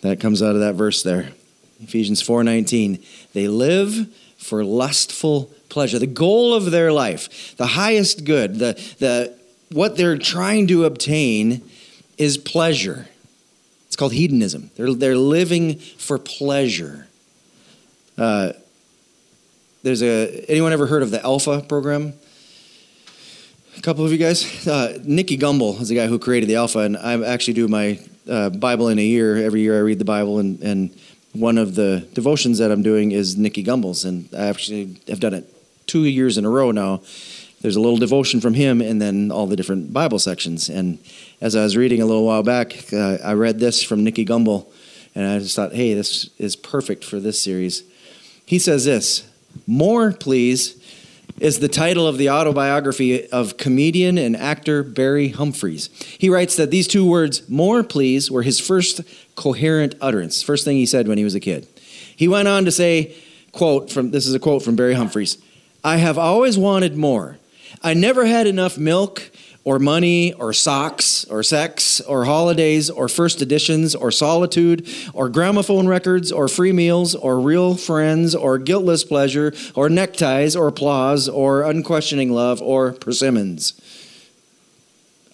That 0.04 0.22
comes 0.22 0.42
out 0.42 0.56
of 0.56 0.62
that 0.62 0.76
verse 0.76 1.04
there. 1.04 1.34
Ephesians 1.82 2.22
4:19. 2.22 3.04
They 3.34 3.50
live 3.50 4.08
for 4.42 4.64
lustful 4.64 5.52
pleasure. 5.70 6.00
The 6.00 6.08
goal 6.08 6.54
of 6.54 6.72
their 6.72 6.92
life, 6.92 7.56
the 7.58 7.68
highest 7.68 8.26
good, 8.26 8.60
the, 8.60 8.74
the, 9.00 9.38
what 9.72 9.98
they're 9.98 10.18
trying 10.18 10.68
to 10.68 10.86
obtain 10.86 11.62
is 12.18 12.38
pleasure. 12.38 13.08
It's 13.88 13.96
called 13.96 14.14
hedonism. 14.14 14.72
They're, 14.76 14.94
they're 14.94 15.16
living 15.16 15.76
for 15.78 16.18
pleasure. 16.18 17.08
Uh, 18.18 18.54
there's 19.84 20.04
a 20.04 20.46
anyone 20.48 20.74
ever 20.74 20.86
heard 20.86 21.02
of 21.02 21.12
the 21.12 21.24
Alpha 21.24 21.62
program? 21.62 22.14
A 23.78 23.82
couple 23.82 24.06
of 24.06 24.12
you 24.12 24.18
guys. 24.18 24.68
Uh, 24.68 25.00
Nicky 25.04 25.38
Gumbel 25.38 25.80
is 25.82 25.90
the 25.90 25.96
guy 25.96 26.08
who 26.08 26.20
created 26.20 26.50
the 26.50 26.56
Alpha, 26.56 26.80
and 26.80 26.98
I 26.98 27.20
actually 27.24 27.54
do 27.54 27.68
my 27.68 28.00
uh, 28.30 28.50
Bible 28.50 28.90
in 28.90 29.00
a 29.00 29.04
year. 29.04 29.38
Every 29.38 29.62
year 29.62 29.78
I 29.78 29.82
read 29.82 29.98
the 29.98 30.06
Bible, 30.06 30.40
and, 30.40 30.62
and 30.62 30.96
one 31.34 31.58
of 31.58 31.76
the 31.76 32.08
devotions 32.14 32.58
that 32.58 32.72
I'm 32.72 32.84
doing 32.84 33.12
is 33.12 33.38
Nicky 33.38 33.64
Gumbel's, 33.64 34.04
and 34.06 34.30
I 34.34 34.48
actually 34.48 35.02
have 35.08 35.20
done 35.20 35.34
it 35.34 35.48
two 35.88 36.06
years 36.06 36.38
in 36.38 36.46
a 36.46 36.50
row 36.50 36.72
now. 36.72 37.02
There's 37.62 37.76
a 37.76 37.82
little 37.82 37.98
devotion 37.98 38.42
from 38.42 38.56
him, 38.56 38.82
and 38.82 39.02
then 39.02 39.32
all 39.32 39.48
the 39.48 39.56
different 39.56 39.94
Bible 39.94 40.20
sections. 40.20 40.68
And 40.68 41.00
as 41.40 41.56
I 41.56 41.64
was 41.64 41.78
reading 41.78 42.02
a 42.02 42.06
little 42.06 42.26
while 42.26 42.44
back, 42.44 42.92
uh, 42.92 43.18
I 43.24 43.34
read 43.34 43.60
this 43.60 43.84
from 43.84 44.04
Nicky 44.04 44.26
Gumbel, 44.26 44.68
and 45.14 45.28
I 45.28 45.40
just 45.40 45.56
thought, 45.56 45.74
hey, 45.74 45.94
this 45.94 46.30
is 46.38 46.56
perfect 46.56 47.04
for 47.04 47.20
this 47.20 47.42
series. 47.42 47.84
He 48.46 48.60
says 48.60 48.86
this 48.86 49.30
More, 49.68 50.12
please, 50.12 50.82
is 51.40 51.60
the 51.60 51.68
title 51.68 52.08
of 52.08 52.18
the 52.18 52.30
autobiography 52.30 53.28
of 53.30 53.58
comedian 53.58 54.18
and 54.18 54.36
actor 54.36 54.84
Barry 54.84 55.30
Humphries. 55.30 55.90
He 56.18 56.30
writes 56.30 56.56
that 56.56 56.72
these 56.72 56.88
two 56.88 57.08
words, 57.08 57.48
more 57.50 57.84
please, 57.84 58.30
were 58.30 58.44
his 58.44 58.60
first 58.60 59.02
coherent 59.36 59.96
utterance, 60.02 60.42
first 60.42 60.66
thing 60.66 60.78
he 60.78 60.86
said 60.86 61.08
when 61.08 61.18
he 61.18 61.24
was 61.24 61.36
a 61.36 61.40
kid. 61.40 61.68
He 62.16 62.28
went 62.28 62.48
on 62.48 62.66
to 62.66 62.72
say, 62.72 63.16
quote 63.52 63.92
from 63.92 64.12
this 64.12 64.28
is 64.28 64.34
a 64.34 64.40
quote 64.40 64.64
from 64.64 64.76
Barry 64.76 64.94
Humphries, 64.94 65.38
I 65.84 65.98
have 65.98 66.18
always 66.18 66.58
wanted 66.58 66.96
more. 66.96 67.38
I 67.82 67.94
never 67.94 68.26
had 68.26 68.48
enough 68.48 68.78
milk 68.78 69.32
or 69.64 69.80
money 69.80 70.34
or 70.34 70.54
socks 70.54 71.26
or 71.26 71.44
sex 71.44 72.02
or 72.02 72.26
holidays 72.26 72.90
or 72.90 73.08
first 73.08 73.42
editions 73.42 73.94
or 73.94 74.12
solitude 74.12 74.88
or 75.14 75.30
gramophone 75.30 75.88
records 75.88 76.32
or 76.32 76.48
free 76.48 76.72
meals 76.72 77.14
or 77.14 77.40
real 77.40 77.76
friends 77.76 78.34
or 78.34 78.58
guiltless 78.58 79.04
pleasure 79.04 79.54
or 79.76 79.90
neckties 79.90 80.56
or 80.56 80.68
applause 80.68 81.30
or 81.30 81.62
unquestioning 81.62 82.32
love 82.32 82.62
or 82.62 82.94
persimmons. 82.94 83.80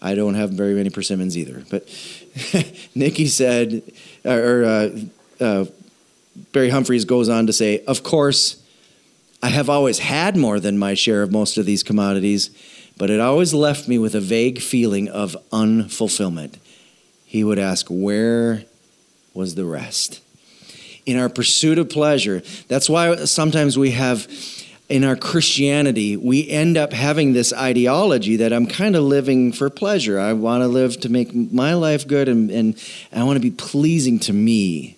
I 0.01 0.13
don't 0.13 0.35
have 0.35 0.51
very 0.51 0.75
many 0.75 0.89
persimmons 0.89 1.37
either, 1.37 1.63
but 1.71 1.87
Nicky 2.95 3.27
said, 3.27 3.83
or 4.25 4.63
uh, 4.63 4.99
uh, 5.39 5.65
Barry 6.51 6.69
Humphries 6.69 7.05
goes 7.05 7.29
on 7.29 7.47
to 7.47 7.53
say, 7.53 7.83
Of 7.85 8.03
course, 8.03 8.63
I 9.41 9.49
have 9.49 9.69
always 9.69 9.99
had 9.99 10.35
more 10.35 10.59
than 10.59 10.77
my 10.77 10.93
share 10.93 11.21
of 11.21 11.31
most 11.31 11.57
of 11.57 11.65
these 11.65 11.83
commodities 11.83 12.51
but 12.97 13.09
it 13.09 13.19
always 13.19 13.53
left 13.53 13.87
me 13.87 13.97
with 13.97 14.15
a 14.15 14.19
vague 14.19 14.59
feeling 14.59 15.07
of 15.07 15.37
unfulfillment. 15.51 16.55
He 17.25 17.43
would 17.43 17.59
ask, 17.59 17.87
Where 17.89 18.63
was 19.33 19.55
the 19.55 19.65
rest? 19.65 20.21
In 21.05 21.17
our 21.17 21.29
pursuit 21.29 21.77
of 21.77 21.89
pleasure, 21.89 22.41
that's 22.67 22.89
why 22.89 23.15
sometimes 23.25 23.77
we 23.77 23.91
have 23.91 24.27
in 24.89 25.03
our 25.03 25.17
Christianity, 25.17 26.15
we 26.15 26.47
end 26.49 26.77
up 26.77 26.93
having 26.93 27.33
this 27.33 27.51
ideology 27.51 28.37
that 28.37 28.53
I'm 28.53 28.67
kind 28.67 28.95
of 28.95 29.03
living 29.03 29.51
for 29.51 29.69
pleasure. 29.69 30.17
I 30.19 30.33
want 30.33 30.63
to 30.63 30.67
live 30.67 30.99
to 31.01 31.09
make 31.09 31.33
my 31.33 31.73
life 31.73 32.07
good 32.07 32.29
and, 32.29 32.49
and 32.49 32.83
I 33.11 33.23
want 33.23 33.35
to 33.35 33.41
be 33.41 33.51
pleasing 33.51 34.17
to 34.19 34.33
me. 34.33 34.97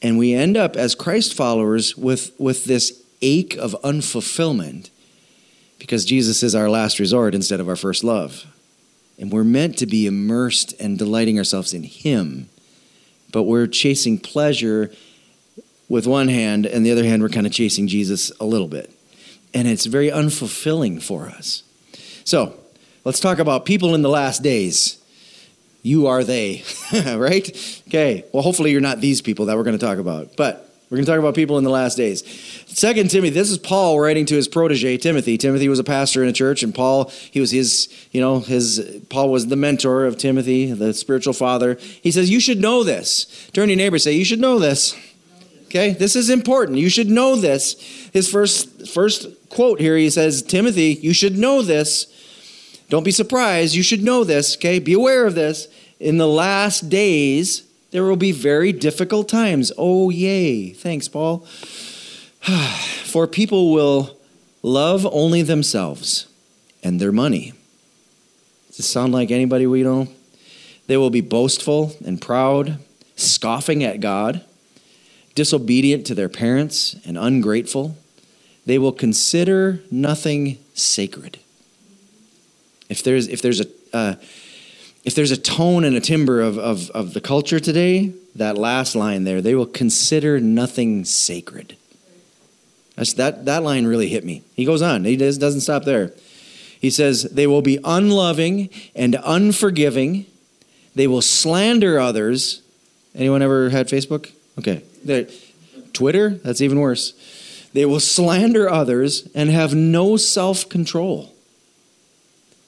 And 0.00 0.18
we 0.18 0.32
end 0.32 0.56
up 0.56 0.76
as 0.76 0.94
Christ 0.94 1.34
followers 1.34 1.96
with, 1.96 2.32
with 2.38 2.64
this 2.64 3.02
ache 3.20 3.56
of 3.56 3.76
unfulfillment 3.84 4.90
because 5.78 6.04
Jesus 6.04 6.42
is 6.42 6.54
our 6.54 6.70
last 6.70 6.98
resort 6.98 7.34
instead 7.34 7.60
of 7.60 7.68
our 7.68 7.76
first 7.76 8.02
love. 8.02 8.46
And 9.18 9.30
we're 9.30 9.44
meant 9.44 9.76
to 9.78 9.86
be 9.86 10.06
immersed 10.06 10.72
and 10.80 10.98
delighting 10.98 11.38
ourselves 11.38 11.74
in 11.74 11.82
Him, 11.82 12.48
but 13.30 13.42
we're 13.42 13.66
chasing 13.66 14.18
pleasure 14.18 14.90
with 15.92 16.06
one 16.06 16.28
hand, 16.28 16.64
and 16.64 16.86
the 16.86 16.90
other 16.90 17.04
hand, 17.04 17.20
we're 17.20 17.28
kind 17.28 17.46
of 17.46 17.52
chasing 17.52 17.86
Jesus 17.86 18.32
a 18.40 18.46
little 18.46 18.66
bit. 18.66 18.90
And 19.52 19.68
it's 19.68 19.84
very 19.84 20.08
unfulfilling 20.10 21.02
for 21.02 21.26
us. 21.26 21.64
So, 22.24 22.58
let's 23.04 23.20
talk 23.20 23.38
about 23.38 23.66
people 23.66 23.94
in 23.94 24.00
the 24.00 24.08
last 24.08 24.42
days. 24.42 24.98
You 25.82 26.06
are 26.06 26.24
they, 26.24 26.64
right? 27.04 27.46
Okay, 27.88 28.24
well, 28.32 28.42
hopefully 28.42 28.70
you're 28.70 28.80
not 28.80 29.02
these 29.02 29.20
people 29.20 29.44
that 29.46 29.56
we're 29.58 29.64
going 29.64 29.78
to 29.78 29.84
talk 29.84 29.98
about, 29.98 30.34
but 30.34 30.74
we're 30.88 30.96
going 30.96 31.04
to 31.04 31.12
talk 31.12 31.18
about 31.18 31.34
people 31.34 31.58
in 31.58 31.64
the 31.64 31.68
last 31.68 31.96
days. 31.96 32.24
Second 32.68 33.10
Timothy, 33.10 33.34
this 33.34 33.50
is 33.50 33.58
Paul 33.58 34.00
writing 34.00 34.24
to 34.26 34.34
his 34.34 34.48
protege 34.48 34.96
Timothy. 34.96 35.36
Timothy 35.36 35.68
was 35.68 35.78
a 35.78 35.84
pastor 35.84 36.22
in 36.22 36.28
a 36.30 36.32
church, 36.32 36.62
and 36.62 36.74
Paul, 36.74 37.10
he 37.30 37.38
was 37.38 37.50
his, 37.50 37.88
you 38.12 38.20
know, 38.22 38.40
his 38.40 39.02
Paul 39.10 39.30
was 39.30 39.48
the 39.48 39.56
mentor 39.56 40.06
of 40.06 40.16
Timothy, 40.16 40.72
the 40.72 40.94
spiritual 40.94 41.34
father. 41.34 41.74
He 42.02 42.10
says, 42.10 42.30
"You 42.30 42.40
should 42.40 42.60
know 42.62 42.82
this." 42.82 43.26
Turn 43.52 43.66
to 43.66 43.72
your 43.72 43.76
neighbor, 43.76 43.98
say, 43.98 44.12
"You 44.14 44.24
should 44.24 44.40
know 44.40 44.58
this." 44.58 44.94
Okay, 45.72 45.94
this 45.94 46.16
is 46.16 46.28
important. 46.28 46.76
You 46.76 46.90
should 46.90 47.08
know 47.08 47.34
this. 47.34 47.80
His 48.12 48.28
first 48.28 48.88
first 48.88 49.26
quote 49.48 49.80
here, 49.80 49.96
he 49.96 50.10
says, 50.10 50.42
"Timothy, 50.42 50.98
you 51.00 51.14
should 51.14 51.38
know 51.38 51.62
this. 51.62 52.06
Don't 52.90 53.04
be 53.04 53.10
surprised. 53.10 53.74
You 53.74 53.82
should 53.82 54.02
know 54.02 54.22
this. 54.22 54.54
Okay, 54.56 54.78
be 54.78 54.92
aware 54.92 55.24
of 55.26 55.34
this. 55.34 55.68
In 55.98 56.18
the 56.18 56.28
last 56.28 56.90
days." 56.90 57.62
There 57.92 58.04
will 58.04 58.16
be 58.16 58.32
very 58.32 58.72
difficult 58.72 59.28
times. 59.28 59.70
Oh, 59.76 60.08
yay. 60.08 60.70
Thanks, 60.70 61.08
Paul. 61.08 61.40
For 63.04 63.26
people 63.26 63.70
will 63.70 64.16
love 64.62 65.06
only 65.12 65.42
themselves 65.42 66.26
and 66.82 66.98
their 66.98 67.12
money. 67.12 67.52
Does 68.68 68.78
this 68.78 68.88
sound 68.88 69.12
like 69.12 69.30
anybody 69.30 69.66
we 69.66 69.82
know? 69.82 70.08
They 70.86 70.96
will 70.96 71.10
be 71.10 71.20
boastful 71.20 71.94
and 72.04 72.20
proud, 72.20 72.78
scoffing 73.14 73.84
at 73.84 74.00
God, 74.00 74.42
disobedient 75.34 76.06
to 76.06 76.14
their 76.14 76.28
parents, 76.28 76.96
and 77.04 77.16
ungrateful. 77.16 77.96
They 78.66 78.78
will 78.78 78.92
consider 78.92 79.80
nothing 79.90 80.58
sacred. 80.74 81.38
If 82.88 83.02
there's, 83.02 83.28
if 83.28 83.42
there's 83.42 83.60
a, 83.60 83.66
uh, 83.92 84.14
if 85.04 85.14
there's 85.14 85.30
a 85.30 85.36
tone 85.36 85.84
and 85.84 85.96
a 85.96 86.00
timbre 86.00 86.40
of, 86.40 86.58
of, 86.58 86.90
of 86.90 87.14
the 87.14 87.20
culture 87.20 87.58
today, 87.58 88.12
that 88.36 88.56
last 88.56 88.94
line 88.94 89.24
there, 89.24 89.40
they 89.40 89.54
will 89.54 89.66
consider 89.66 90.40
nothing 90.40 91.04
sacred. 91.04 91.76
That's, 92.96 93.14
that, 93.14 93.46
that 93.46 93.62
line 93.62 93.86
really 93.86 94.08
hit 94.08 94.24
me. 94.24 94.42
He 94.54 94.64
goes 94.64 94.82
on, 94.82 95.04
he 95.04 95.16
does, 95.16 95.38
doesn't 95.38 95.62
stop 95.62 95.84
there. 95.84 96.12
He 96.80 96.90
says, 96.90 97.22
They 97.22 97.46
will 97.46 97.62
be 97.62 97.78
unloving 97.84 98.70
and 98.94 99.16
unforgiving. 99.24 100.26
They 100.94 101.06
will 101.06 101.22
slander 101.22 101.98
others. 101.98 102.60
Anyone 103.14 103.40
ever 103.40 103.70
had 103.70 103.88
Facebook? 103.88 104.32
Okay. 104.58 104.82
They're, 105.04 105.26
Twitter? 105.92 106.30
That's 106.30 106.60
even 106.60 106.80
worse. 106.80 107.14
They 107.72 107.84
will 107.84 108.00
slander 108.00 108.68
others 108.68 109.28
and 109.34 109.50
have 109.50 109.74
no 109.74 110.16
self 110.16 110.68
control. 110.68 111.34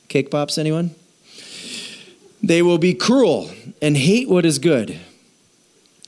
Cake 0.09 0.31
pops, 0.31 0.59
anyone? 0.59 0.95
They 2.43 2.63
will 2.63 2.79
be 2.79 2.95
cruel 2.95 3.51
and 3.81 3.97
hate 3.97 4.29
what 4.29 4.45
is 4.45 4.59
good. 4.59 4.99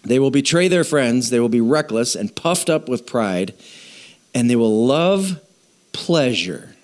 They 0.04 0.18
will 0.18 0.30
betray 0.30 0.68
their 0.68 0.84
friends. 0.84 1.30
They 1.30 1.40
will 1.40 1.48
be 1.48 1.60
reckless 1.60 2.14
and 2.14 2.34
puffed 2.34 2.70
up 2.70 2.88
with 2.88 3.06
pride. 3.06 3.54
And 4.34 4.48
they 4.48 4.56
will 4.56 4.86
love 4.86 5.40
pleasure 5.92 6.76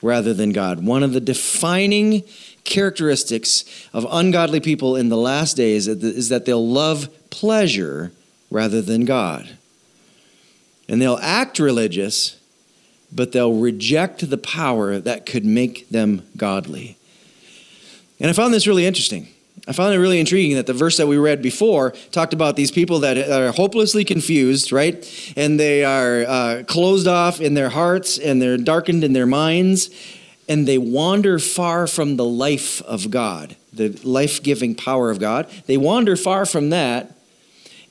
rather 0.00 0.32
than 0.32 0.52
God. 0.52 0.84
One 0.84 1.02
of 1.02 1.12
the 1.12 1.20
defining 1.20 2.22
characteristics 2.64 3.64
of 3.92 4.06
ungodly 4.10 4.60
people 4.60 4.96
in 4.96 5.08
the 5.08 5.16
last 5.16 5.56
days 5.56 5.88
is 5.88 6.28
that 6.28 6.44
they'll 6.44 6.66
love 6.66 7.08
pleasure 7.36 8.12
rather 8.50 8.80
than 8.80 9.04
God. 9.04 9.58
And 10.88 11.02
they'll 11.02 11.18
act 11.20 11.58
religious, 11.58 12.40
but 13.12 13.32
they'll 13.32 13.52
reject 13.52 14.28
the 14.30 14.38
power 14.38 14.98
that 14.98 15.26
could 15.26 15.44
make 15.44 15.88
them 15.90 16.22
godly. 16.36 16.96
And 18.18 18.30
I 18.30 18.32
found 18.32 18.54
this 18.54 18.66
really 18.66 18.86
interesting. 18.86 19.28
I 19.68 19.72
found 19.72 19.94
it 19.94 19.98
really 19.98 20.18
intriguing 20.18 20.56
that 20.56 20.66
the 20.66 20.72
verse 20.72 20.96
that 20.96 21.08
we 21.08 21.18
read 21.18 21.42
before 21.42 21.90
talked 22.10 22.32
about 22.32 22.56
these 22.56 22.70
people 22.70 23.00
that 23.00 23.18
are 23.18 23.52
hopelessly 23.52 24.04
confused, 24.04 24.72
right? 24.72 24.96
And 25.36 25.60
they 25.60 25.84
are 25.84 26.24
uh, 26.26 26.62
closed 26.66 27.06
off 27.06 27.40
in 27.40 27.52
their 27.52 27.68
hearts 27.68 28.16
and 28.16 28.40
they're 28.40 28.56
darkened 28.56 29.04
in 29.04 29.12
their 29.12 29.26
minds 29.26 29.90
and 30.48 30.66
they 30.66 30.78
wander 30.78 31.38
far 31.38 31.86
from 31.86 32.16
the 32.16 32.24
life 32.24 32.80
of 32.82 33.10
God, 33.10 33.56
the 33.72 33.88
life 34.04 34.42
giving 34.42 34.74
power 34.74 35.10
of 35.10 35.18
God. 35.18 35.50
They 35.66 35.76
wander 35.76 36.16
far 36.16 36.46
from 36.46 36.70
that. 36.70 37.15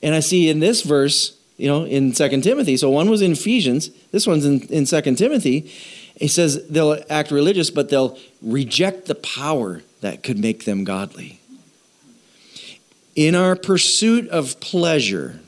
And 0.06 0.14
I 0.14 0.20
see 0.20 0.50
in 0.50 0.60
this 0.60 0.84
verse, 0.84 1.36
you 1.58 1.68
know, 1.68 1.84
in 1.84 2.14
Second 2.14 2.44
Timothy, 2.44 2.78
so 2.78 2.92
one 2.92 3.10
was 3.10 3.24
in 3.24 3.32
Ephesians, 3.32 3.90
this 4.12 4.28
one's 4.28 4.46
in, 4.46 4.62
in 4.68 4.86
2 4.86 5.16
Timothy. 5.16 5.62
He 6.16 6.28
says 6.28 6.68
they'll 6.68 7.04
act 7.10 7.32
religious, 7.32 7.72
but 7.72 7.90
they'll 7.90 8.16
reject 8.40 9.08
the 9.08 9.16
power 9.16 9.82
that 10.02 10.22
could 10.22 10.38
make 10.38 10.66
them 10.66 10.84
godly. 10.84 11.40
In 13.16 13.34
our 13.34 13.56
pursuit 13.56 14.30
of 14.30 14.60
pleasure, 14.60 15.40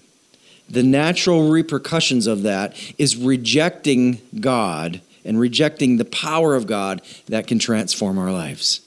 the 0.68 0.82
natural 0.82 1.52
repercussions 1.52 2.26
of 2.26 2.42
that 2.42 2.76
is 2.98 3.16
rejecting 3.16 4.20
God 4.40 5.02
and 5.24 5.40
rejecting 5.40 5.98
the 5.98 6.06
power 6.06 6.56
of 6.56 6.66
God 6.66 7.04
that 7.28 7.46
can 7.46 7.60
transform 7.60 8.18
our 8.18 8.32
lives. 8.32 8.87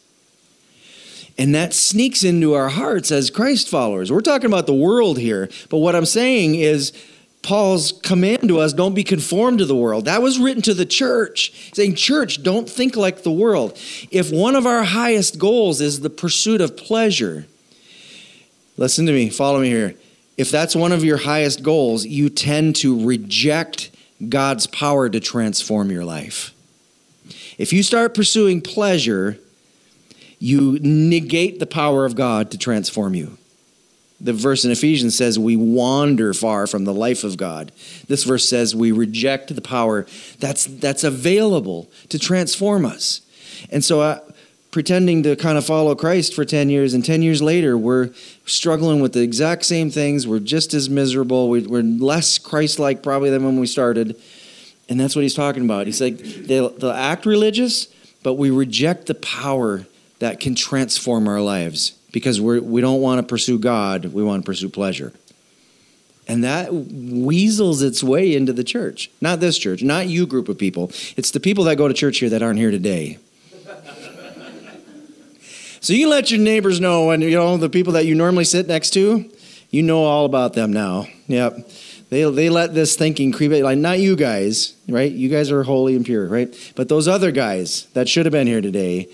And 1.39 1.55
that 1.55 1.73
sneaks 1.73 2.25
into 2.25 2.55
our 2.55 2.69
hearts 2.69 3.11
as 3.11 3.31
Christ 3.31 3.69
followers. 3.69 4.13
We're 4.13 4.21
talking 4.21 4.47
about 4.47 4.67
the 4.67 4.75
world 4.75 5.19
here, 5.19 5.49
but 5.69 5.79
what 5.79 5.97
I'm 5.97 6.07
saying 6.07 6.57
is 6.57 6.93
Paul's 7.43 7.93
command 7.93 8.49
to 8.49 8.59
us 8.59 8.73
don't 8.73 8.95
be 8.95 9.05
conformed 9.05 9.61
to 9.61 9.65
the 9.65 9.77
world. 9.77 10.05
That 10.05 10.23
was 10.23 10.39
written 10.39 10.63
to 10.63 10.75
the 10.75 10.85
church, 10.85 11.73
saying, 11.75 11.95
Church, 11.95 12.43
don't 12.43 12.69
think 12.69 12.97
like 12.97 13.23
the 13.23 13.31
world. 13.31 13.79
If 14.11 14.31
one 14.31 14.55
of 14.55 14.67
our 14.67 14.83
highest 14.83 15.39
goals 15.39 15.81
is 15.81 16.01
the 16.01 16.11
pursuit 16.11 16.61
of 16.61 16.77
pleasure, 16.77 17.47
listen 18.77 19.07
to 19.07 19.13
me, 19.13 19.31
follow 19.31 19.61
me 19.61 19.69
here. 19.69 19.95
If 20.37 20.51
that's 20.51 20.77
one 20.77 20.93
of 20.93 21.05
your 21.05 21.19
highest 21.19 21.63
goals, 21.63 22.07
you 22.07 22.29
tend 22.29 22.77
to 22.77 23.07
reject 23.07 23.91
God's 24.29 24.67
power 24.67 25.09
to 25.09 25.21
transform 25.21 25.91
your 25.91 26.05
life. 26.05 26.55
If 27.59 27.73
you 27.73 27.83
start 27.83 28.15
pursuing 28.15 28.61
pleasure, 28.61 29.39
you 30.41 30.79
negate 30.81 31.61
the 31.61 31.67
power 31.67 32.05
of 32.05 32.17
God 32.17 32.51
to 32.51 32.59
transform 32.59 33.15
you. 33.15 33.37
The 34.21 34.33
verse 34.33 34.65
in 34.65 34.71
Ephesians 34.71 35.17
says 35.17 35.39
we 35.39 35.57
wander 35.57 36.35
far 36.35 36.67
from 36.67 36.85
the 36.85 36.93
life 36.93 37.25
of 37.25 37.37
God. 37.37 37.73
This 38.09 38.25
verse 38.25 38.49
says 38.49 38.75
we 38.75 38.91
reject 38.91 39.55
the 39.55 39.63
power 39.63 40.07
that's, 40.39 40.65
that's 40.65 41.05
available 41.05 41.89
to 42.09 42.19
transform 42.19 42.85
us. 42.85 43.23
And 43.71 43.85
so, 43.85 44.01
uh, 44.01 44.21
pretending 44.71 45.23
to 45.25 45.37
kind 45.37 45.59
of 45.59 45.67
follow 45.67 45.95
Christ 45.95 46.35
for 46.35 46.45
10 46.45 46.71
years, 46.71 46.95
and 46.95 47.05
10 47.05 47.23
years 47.23 47.43
later, 47.43 47.77
we're 47.77 48.11
struggling 48.47 49.01
with 49.01 49.13
the 49.13 49.21
exact 49.21 49.65
same 49.65 49.91
things. 49.91 50.27
We're 50.27 50.39
just 50.39 50.75
as 50.75 50.89
miserable. 50.89 51.49
We're 51.49 51.83
less 51.83 52.39
Christ 52.39 52.79
like 52.79 53.03
probably 53.03 53.31
than 53.31 53.45
when 53.45 53.59
we 53.59 53.67
started. 53.67 54.17
And 54.89 54.99
that's 54.99 55.17
what 55.17 55.23
he's 55.23 55.35
talking 55.35 55.65
about. 55.65 55.87
He's 55.87 56.01
like, 56.01 56.19
they'll, 56.19 56.71
they'll 56.71 56.91
act 56.91 57.27
religious, 57.27 57.87
but 58.23 58.35
we 58.35 58.51
reject 58.51 59.07
the 59.07 59.15
power 59.15 59.87
that 60.21 60.39
can 60.39 60.55
transform 60.55 61.27
our 61.27 61.41
lives 61.41 61.93
because 62.13 62.41
we're, 62.41 62.61
we 62.61 62.81
don't 62.81 63.01
want 63.01 63.21
to 63.21 63.27
pursue 63.27 63.59
God, 63.59 64.07
we 64.07 64.23
want 64.23 64.43
to 64.43 64.47
pursue 64.47 64.69
pleasure. 64.69 65.13
And 66.29 66.45
that 66.45 66.73
weasels 66.73 67.83
its 67.83 68.05
way 68.05 68.35
into 68.37 68.53
the 68.53 68.63
church. 68.63 69.11
Not 69.21 69.41
this 69.41 69.59
church, 69.59 69.83
not 69.83 70.07
you 70.07 70.27
group 70.27 70.49
of 70.49 70.59
people. 70.59 70.93
It's 71.17 71.33
the 71.33 71.41
people 71.41 71.65
that 71.65 71.77
go 71.77 71.89
to 71.89 71.95
church 71.95 72.19
here 72.19 72.29
that 72.29 72.43
aren't 72.43 72.59
here 72.59 72.71
today. 72.71 73.19
so 75.81 75.93
you 75.93 76.09
let 76.09 76.31
your 76.31 76.39
neighbors 76.39 76.81
know 76.81 77.11
and 77.11 77.23
you 77.23 77.33
know, 77.33 77.57
the 77.57 77.69
people 77.69 77.95
that 77.95 78.07
you 78.07 78.15
normally 78.15 78.45
sit 78.45 78.69
next 78.69 78.91
to, 78.91 79.29
you 79.71 79.83
know 79.83 80.05
all 80.05 80.25
about 80.25 80.53
them 80.53 80.73
now. 80.73 81.07
Yep. 81.27 81.69
They, 82.11 82.29
they 82.29 82.49
let 82.51 82.75
this 82.75 82.97
thinking 82.97 83.33
creep 83.33 83.53
in. 83.53 83.63
Like, 83.63 83.79
not 83.79 84.01
you 84.01 84.17
guys, 84.17 84.75
right? 84.89 85.11
You 85.11 85.29
guys 85.29 85.51
are 85.51 85.63
holy 85.63 85.95
and 85.97 86.05
pure, 86.05 86.27
right? 86.27 86.73
But 86.75 86.89
those 86.89 87.07
other 87.07 87.31
guys 87.31 87.87
that 87.95 88.09
should 88.09 88.27
have 88.27 88.33
been 88.33 88.49
here 88.49 88.61
today, 88.61 89.09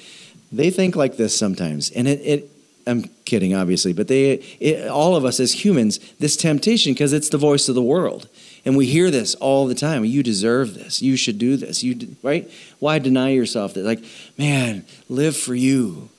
they 0.52 0.70
think 0.70 0.96
like 0.96 1.16
this 1.16 1.36
sometimes. 1.36 1.90
And 1.90 2.06
it, 2.08 2.20
it 2.20 2.50
I'm 2.86 3.04
kidding, 3.24 3.54
obviously, 3.54 3.92
but 3.92 4.06
they, 4.06 4.34
it, 4.60 4.88
all 4.88 5.16
of 5.16 5.24
us 5.24 5.40
as 5.40 5.64
humans, 5.64 5.98
this 6.20 6.36
temptation, 6.36 6.92
because 6.92 7.12
it's 7.12 7.28
the 7.28 7.38
voice 7.38 7.68
of 7.68 7.74
the 7.74 7.82
world. 7.82 8.28
And 8.64 8.76
we 8.76 8.86
hear 8.86 9.10
this 9.10 9.34
all 9.36 9.66
the 9.66 9.74
time. 9.74 10.04
You 10.04 10.22
deserve 10.22 10.74
this. 10.74 11.02
You 11.02 11.16
should 11.16 11.38
do 11.38 11.56
this. 11.56 11.82
You 11.82 12.16
right? 12.22 12.50
Why 12.78 12.98
deny 12.98 13.30
yourself 13.30 13.74
that? 13.74 13.84
Like, 13.84 14.04
man, 14.38 14.84
live 15.08 15.36
for 15.36 15.54
you. 15.54 16.10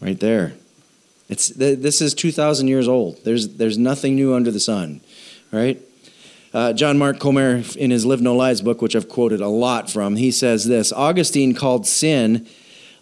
Right 0.00 0.18
there. 0.18 0.54
It's 1.28 1.48
this 1.48 2.02
is 2.02 2.12
2,000 2.12 2.68
years 2.68 2.88
old. 2.88 3.24
There's 3.24 3.56
there's 3.56 3.78
nothing 3.78 4.16
new 4.16 4.34
under 4.34 4.50
the 4.50 4.60
sun, 4.60 5.00
right? 5.50 5.80
Uh, 6.52 6.74
John 6.74 6.98
Mark 6.98 7.18
Comer, 7.18 7.62
in 7.78 7.90
his 7.90 8.04
Live 8.04 8.20
No 8.20 8.36
Lies 8.36 8.60
book, 8.60 8.82
which 8.82 8.94
I've 8.94 9.08
quoted 9.08 9.40
a 9.40 9.48
lot 9.48 9.90
from, 9.90 10.16
he 10.16 10.30
says 10.30 10.66
this 10.66 10.92
Augustine 10.92 11.54
called 11.54 11.86
sin 11.86 12.46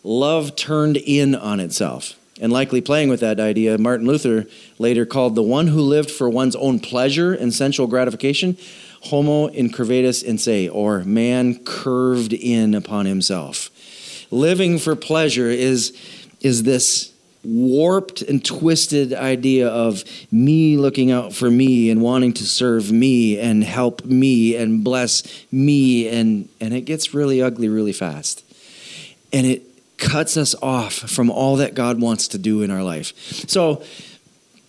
love 0.03 0.57
turned 0.57 0.97
in 0.97 1.35
on 1.35 1.61
itself 1.61 2.15
and 2.41 2.53
likely 2.53 2.81
playing 2.81 3.11
with 3.11 3.21
that 3.21 3.39
idea, 3.39 3.77
Martin 3.77 4.07
Luther 4.07 4.47
later 4.79 5.05
called 5.05 5.35
the 5.35 5.43
one 5.43 5.67
who 5.67 5.81
lived 5.81 6.11
for 6.11 6.29
one's 6.29 6.57
own 6.57 6.81
pleasure 6.81 7.35
and 7.35 7.53
sensual 7.53 7.87
gratification 7.87 8.57
homo 9.03 9.49
incurvatus 9.49 10.23
in 10.23 10.39
se, 10.39 10.69
or 10.69 11.01
man 11.05 11.59
curved 11.65 12.33
in 12.33 12.75
upon 12.75 13.07
himself. 13.07 13.71
Living 14.31 14.79
for 14.79 14.95
pleasure 14.95 15.49
is, 15.49 15.97
is 16.41 16.63
this 16.63 17.13
warped 17.43 18.21
and 18.23 18.45
twisted 18.45 19.15
idea 19.15 19.69
of 19.69 20.05
me 20.31 20.77
looking 20.77 21.11
out 21.11 21.33
for 21.33 21.51
me 21.51 21.91
and 21.91 22.03
wanting 22.03 22.35
to 22.35 22.45
serve 22.45 22.93
me 22.93 23.41
and 23.41 23.65
help 23.65 24.05
me 24.05 24.55
and 24.57 24.85
bless 24.85 25.23
me 25.51 26.07
and 26.07 26.47
and 26.61 26.75
it 26.75 26.83
gets 26.83 27.15
really 27.15 27.41
ugly 27.41 27.67
really 27.67 27.95
fast 27.95 28.45
and 29.33 29.47
it 29.47 29.70
cuts 30.01 30.37
us 30.37 30.55
off 30.63 30.95
from 30.95 31.31
all 31.31 31.57
that 31.57 31.75
God 31.75 32.01
wants 32.01 32.29
to 32.29 32.39
do 32.39 32.63
in 32.63 32.71
our 32.71 32.83
life. 32.83 33.15
So 33.49 33.83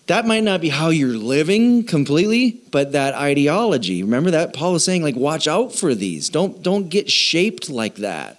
that 0.08 0.26
might 0.26 0.44
not 0.44 0.62
be 0.62 0.70
how 0.70 0.90
you're 0.90 1.18
living 1.18 1.86
completely, 1.86 2.62
but 2.72 2.92
that 2.92 3.14
ideology, 3.14 4.04
remember 4.04 4.32
that 4.32 4.54
Paul 4.54 4.74
was 4.74 4.84
saying 4.84 5.04
like 5.04 5.16
watch 5.16 5.48
out 5.48 5.74
for 5.74 5.96
these. 5.96 6.30
Don't 6.30 6.62
don't 6.62 6.90
get 6.90 7.10
shaped 7.10 7.70
like 7.70 7.96
that. 7.96 8.38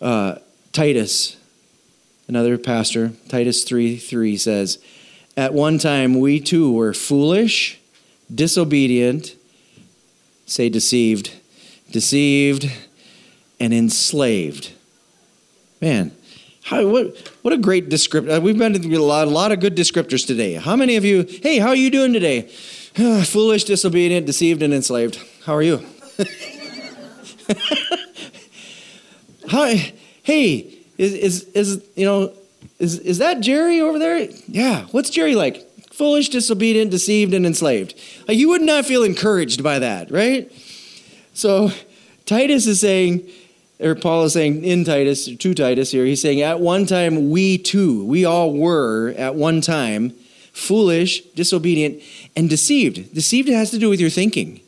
Uh, 0.00 0.36
Titus, 0.72 1.36
another 2.28 2.56
pastor, 2.56 3.12
Titus 3.28 3.64
3 3.64 3.96
3 3.96 4.36
says, 4.36 4.78
At 5.36 5.52
one 5.52 5.78
time 5.78 6.20
we 6.20 6.40
too 6.40 6.72
were 6.72 6.94
foolish, 6.94 7.78
disobedient, 8.32 9.34
say 10.46 10.68
deceived, 10.68 11.32
deceived, 11.90 12.70
and 13.60 13.72
enslaved. 13.72 14.72
Man, 15.80 16.12
how, 16.64 16.86
what, 16.88 17.16
what 17.42 17.52
a 17.52 17.58
great 17.58 17.88
descriptor. 17.88 18.38
Uh, 18.38 18.40
we've 18.40 18.58
been 18.58 18.72
to 18.72 18.94
a 18.94 18.98
lot, 18.98 19.28
a 19.28 19.30
lot 19.30 19.52
of 19.52 19.60
good 19.60 19.76
descriptors 19.76 20.26
today. 20.26 20.54
How 20.54 20.76
many 20.76 20.96
of 20.96 21.04
you, 21.04 21.26
hey, 21.42 21.58
how 21.58 21.68
are 21.68 21.76
you 21.76 21.90
doing 21.90 22.12
today? 22.12 22.42
Foolish, 23.24 23.64
disobedient, 23.64 24.26
deceived, 24.26 24.62
and 24.62 24.72
enslaved. 24.74 25.18
How 25.44 25.54
are 25.54 25.62
you? 25.62 25.84
Hi, 29.48 29.94
hey, 30.22 30.78
is, 30.96 31.14
is, 31.14 31.44
is, 31.54 31.84
you 31.96 32.04
know, 32.04 32.32
is, 32.78 32.98
is 33.00 33.18
that 33.18 33.40
Jerry 33.40 33.80
over 33.80 33.98
there? 33.98 34.28
Yeah. 34.46 34.86
What's 34.92 35.10
Jerry 35.10 35.34
like? 35.34 35.66
Foolish, 35.92 36.28
disobedient, 36.28 36.90
deceived, 36.90 37.34
and 37.34 37.44
enslaved. 37.44 37.94
Like, 38.28 38.38
you 38.38 38.48
would 38.50 38.62
not 38.62 38.86
feel 38.86 39.02
encouraged 39.02 39.62
by 39.62 39.80
that, 39.80 40.10
right? 40.10 40.50
So 41.34 41.72
Titus 42.26 42.66
is 42.66 42.80
saying, 42.80 43.28
or 43.80 43.94
Paul 43.94 44.24
is 44.24 44.34
saying 44.34 44.64
in 44.64 44.84
Titus, 44.84 45.26
to 45.34 45.54
Titus 45.54 45.90
here, 45.90 46.04
he's 46.04 46.22
saying, 46.22 46.42
at 46.42 46.60
one 46.60 46.86
time 46.86 47.30
we 47.30 47.58
too, 47.58 48.04
we 48.04 48.24
all 48.24 48.52
were 48.52 49.14
at 49.16 49.34
one 49.34 49.60
time 49.60 50.14
foolish, 50.52 51.22
disobedient, 51.34 52.02
and 52.36 52.50
deceived. 52.50 53.14
Deceived 53.14 53.48
has 53.48 53.70
to 53.70 53.78
do 53.78 53.88
with 53.88 54.00
your 54.00 54.10
thinking. 54.10 54.60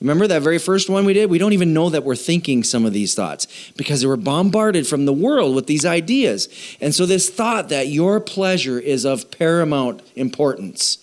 Remember 0.00 0.26
that 0.26 0.42
very 0.42 0.58
first 0.58 0.90
one 0.90 1.06
we 1.06 1.14
did? 1.14 1.30
We 1.30 1.38
don't 1.38 1.54
even 1.54 1.72
know 1.72 1.88
that 1.88 2.04
we're 2.04 2.16
thinking 2.16 2.62
some 2.62 2.84
of 2.84 2.92
these 2.92 3.14
thoughts 3.14 3.46
because 3.76 4.04
we're 4.04 4.16
bombarded 4.16 4.86
from 4.86 5.06
the 5.06 5.12
world 5.12 5.54
with 5.54 5.66
these 5.66 5.86
ideas. 5.86 6.48
And 6.82 6.94
so, 6.94 7.06
this 7.06 7.30
thought 7.30 7.70
that 7.70 7.88
your 7.88 8.20
pleasure 8.20 8.78
is 8.78 9.06
of 9.06 9.30
paramount 9.30 10.02
importance, 10.14 10.98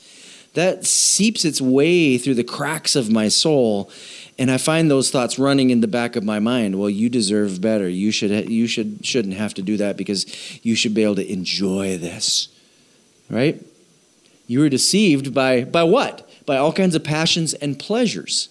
that 0.54 0.86
seeps 0.86 1.43
its 1.43 1.60
way 1.60 2.19
through 2.19 2.36
the 2.36 2.43
cracks 2.43 2.96
of 2.96 3.10
my 3.10 3.30
soul 3.30 3.89
and 4.38 4.50
I 4.50 4.58
find 4.58 4.89
those 4.89 5.12
thoughts 5.12 5.38
running 5.38 5.69
in 5.69 5.82
the 5.82 5.88
back 5.88 6.15
of 6.15 6.24
my 6.24 6.39
mind. 6.39 6.80
Well, 6.80 6.89
you 6.89 7.10
deserve 7.10 7.62
better. 7.62 7.88
You 7.88 8.12
should 8.12 8.50
you 8.50 8.67
should 8.67 9.06
shouldn't 9.06 9.36
have 9.36 9.54
to 9.56 9.62
do 9.62 9.78
that 9.78 9.98
because 9.98 10.26
you 10.65 10.76
should 10.76 10.93
be 10.93 11.04
able 11.04 11.15
to 11.15 11.32
enjoy 11.32 11.98
this. 11.98 12.48
Right? 13.30 13.63
You 14.48 14.60
were 14.60 14.69
deceived 14.69 15.34
by 15.34 15.63
by 15.63 15.84
what? 15.84 16.30
By 16.46 16.58
all 16.58 16.74
kinds 16.74 16.96
of 16.96 17.04
passions 17.04 17.54
and 17.54 17.78
pleasures. 17.78 18.50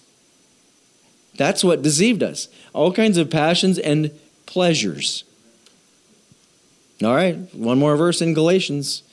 That's 1.35 1.63
what 1.63 1.81
deceived 1.81 2.23
us. 2.23 2.47
All 2.73 2.93
kinds 2.93 3.17
of 3.17 3.29
passions 3.29 3.79
and 3.79 4.11
pleasures. 4.45 5.23
All 7.03 7.13
right, 7.13 7.35
one 7.53 7.79
more 7.79 7.97
verse 7.97 8.21
in 8.21 8.33
Galatians 8.33 9.03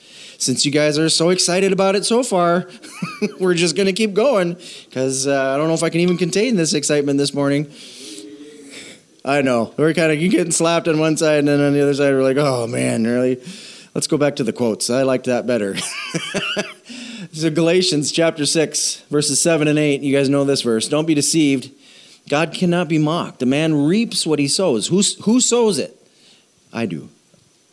since 0.41 0.65
you 0.65 0.73
guys 0.73 0.99
are 0.99 1.11
so 1.11 1.29
excited 1.29 1.71
about 1.71 1.95
it 1.95 2.05
so 2.05 2.23
far, 2.23 2.67
we're 3.41 3.55
just 3.55 3.77
going 3.77 3.87
to 3.87 3.93
keep 3.93 4.15
going 4.15 4.57
because 4.87 5.27
uh, 5.27 5.53
I 5.55 5.59
don't 5.59 5.69
know 5.69 5.75
if 5.75 5.83
I 5.83 5.91
can 5.91 6.01
even 6.01 6.17
contain 6.17 6.57
this 6.57 6.73
excitement 6.73 7.19
this 7.19 7.35
morning. 7.35 7.71
I 9.23 9.43
know. 9.43 9.75
We're 9.77 9.93
kind 9.93 10.11
of 10.11 10.19
getting 10.19 10.51
slapped 10.51 10.89
on 10.89 10.99
one 10.99 11.19
side, 11.19 11.41
and 11.41 11.49
then 11.49 11.61
on 11.61 11.75
the 11.75 11.83
other 11.83 11.93
side, 11.93 12.15
we're 12.15 12.23
like, 12.23 12.39
oh 12.39 12.67
man, 12.67 13.05
really? 13.05 13.43
Let's 13.95 14.07
go 14.07 14.17
back 14.17 14.37
to 14.37 14.45
the 14.45 14.53
quotes. 14.53 14.89
I 14.89 15.03
liked 15.03 15.27
that 15.27 15.47
better. 15.47 15.77
so, 17.33 17.51
Galatians 17.51 18.11
chapter 18.11 18.47
6, 18.47 19.03
verses 19.11 19.43
7 19.43 19.69
and 19.69 19.79
8. 19.79 20.01
You 20.01 20.17
guys 20.17 20.31
know 20.31 20.45
this 20.45 20.63
verse. 20.63 20.89
Don't 20.89 21.07
be 21.07 21.15
deceived. 21.15 21.71
God 22.31 22.55
cannot 22.55 22.89
be 22.89 22.99
mocked. 22.99 23.43
A 23.43 23.47
man 23.47 23.75
reaps 23.75 24.27
what 24.27 24.39
he 24.39 24.49
sows. 24.49 24.87
Who, 24.87 25.03
who 25.25 25.41
sows 25.41 25.79
it? 25.79 25.97
I 26.73 26.87
do. 26.87 27.11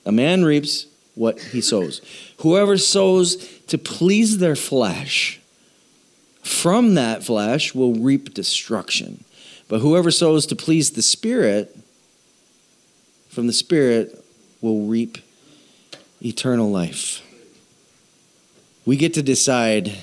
A 0.06 0.12
man 0.12 0.44
reaps 0.44 0.88
what 1.18 1.40
he 1.40 1.62
sows. 1.62 2.02
Whoever 2.38 2.78
sows 2.78 3.36
to 3.68 3.78
please 3.78 4.38
their 4.38 4.56
flesh, 4.56 5.40
from 6.44 6.94
that 6.94 7.24
flesh 7.24 7.74
will 7.74 7.94
reap 7.94 8.34
destruction. 8.34 9.24
But 9.68 9.80
whoever 9.80 10.12
sows 10.12 10.46
to 10.48 10.56
please 10.56 10.92
the 10.92 11.02
Spirit, 11.02 11.76
from 13.30 13.48
the 13.48 13.54
Spirit 13.54 14.24
will 14.62 14.86
reap 14.86 15.18
eternal 16.22 16.70
life. 16.70 17.22
We 18.86 18.96
get 18.96 19.14
to 19.16 19.22
decide 19.22 19.96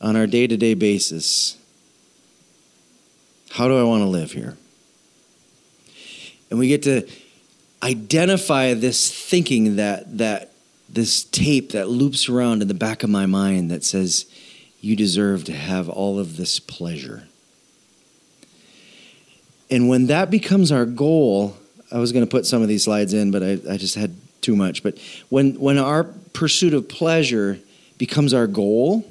on 0.00 0.16
our 0.16 0.26
day 0.26 0.46
to 0.46 0.56
day 0.56 0.74
basis 0.74 1.56
how 3.50 3.68
do 3.68 3.78
I 3.78 3.82
want 3.82 4.02
to 4.02 4.06
live 4.06 4.32
here? 4.32 4.56
And 6.50 6.58
we 6.58 6.68
get 6.68 6.82
to 6.84 7.06
identify 7.82 8.74
this 8.74 9.10
thinking 9.12 9.76
that 9.76 10.18
that 10.18 10.49
this 10.92 11.24
tape 11.24 11.72
that 11.72 11.88
loops 11.88 12.28
around 12.28 12.62
in 12.62 12.68
the 12.68 12.74
back 12.74 13.02
of 13.02 13.10
my 13.10 13.26
mind 13.26 13.70
that 13.70 13.84
says 13.84 14.26
you 14.80 14.96
deserve 14.96 15.44
to 15.44 15.52
have 15.52 15.88
all 15.88 16.18
of 16.18 16.36
this 16.36 16.58
pleasure. 16.58 17.24
And 19.70 19.88
when 19.88 20.06
that 20.06 20.30
becomes 20.30 20.72
our 20.72 20.84
goal, 20.84 21.56
I 21.92 21.98
was 21.98 22.12
going 22.12 22.24
to 22.24 22.30
put 22.30 22.46
some 22.46 22.62
of 22.62 22.68
these 22.68 22.84
slides 22.84 23.14
in, 23.14 23.30
but 23.30 23.42
I, 23.42 23.58
I 23.70 23.76
just 23.76 23.94
had 23.94 24.14
too 24.40 24.56
much, 24.56 24.82
but 24.82 24.98
when 25.28 25.60
when 25.60 25.76
our 25.76 26.04
pursuit 26.32 26.72
of 26.72 26.88
pleasure 26.88 27.58
becomes 27.98 28.32
our 28.32 28.46
goal, 28.46 29.04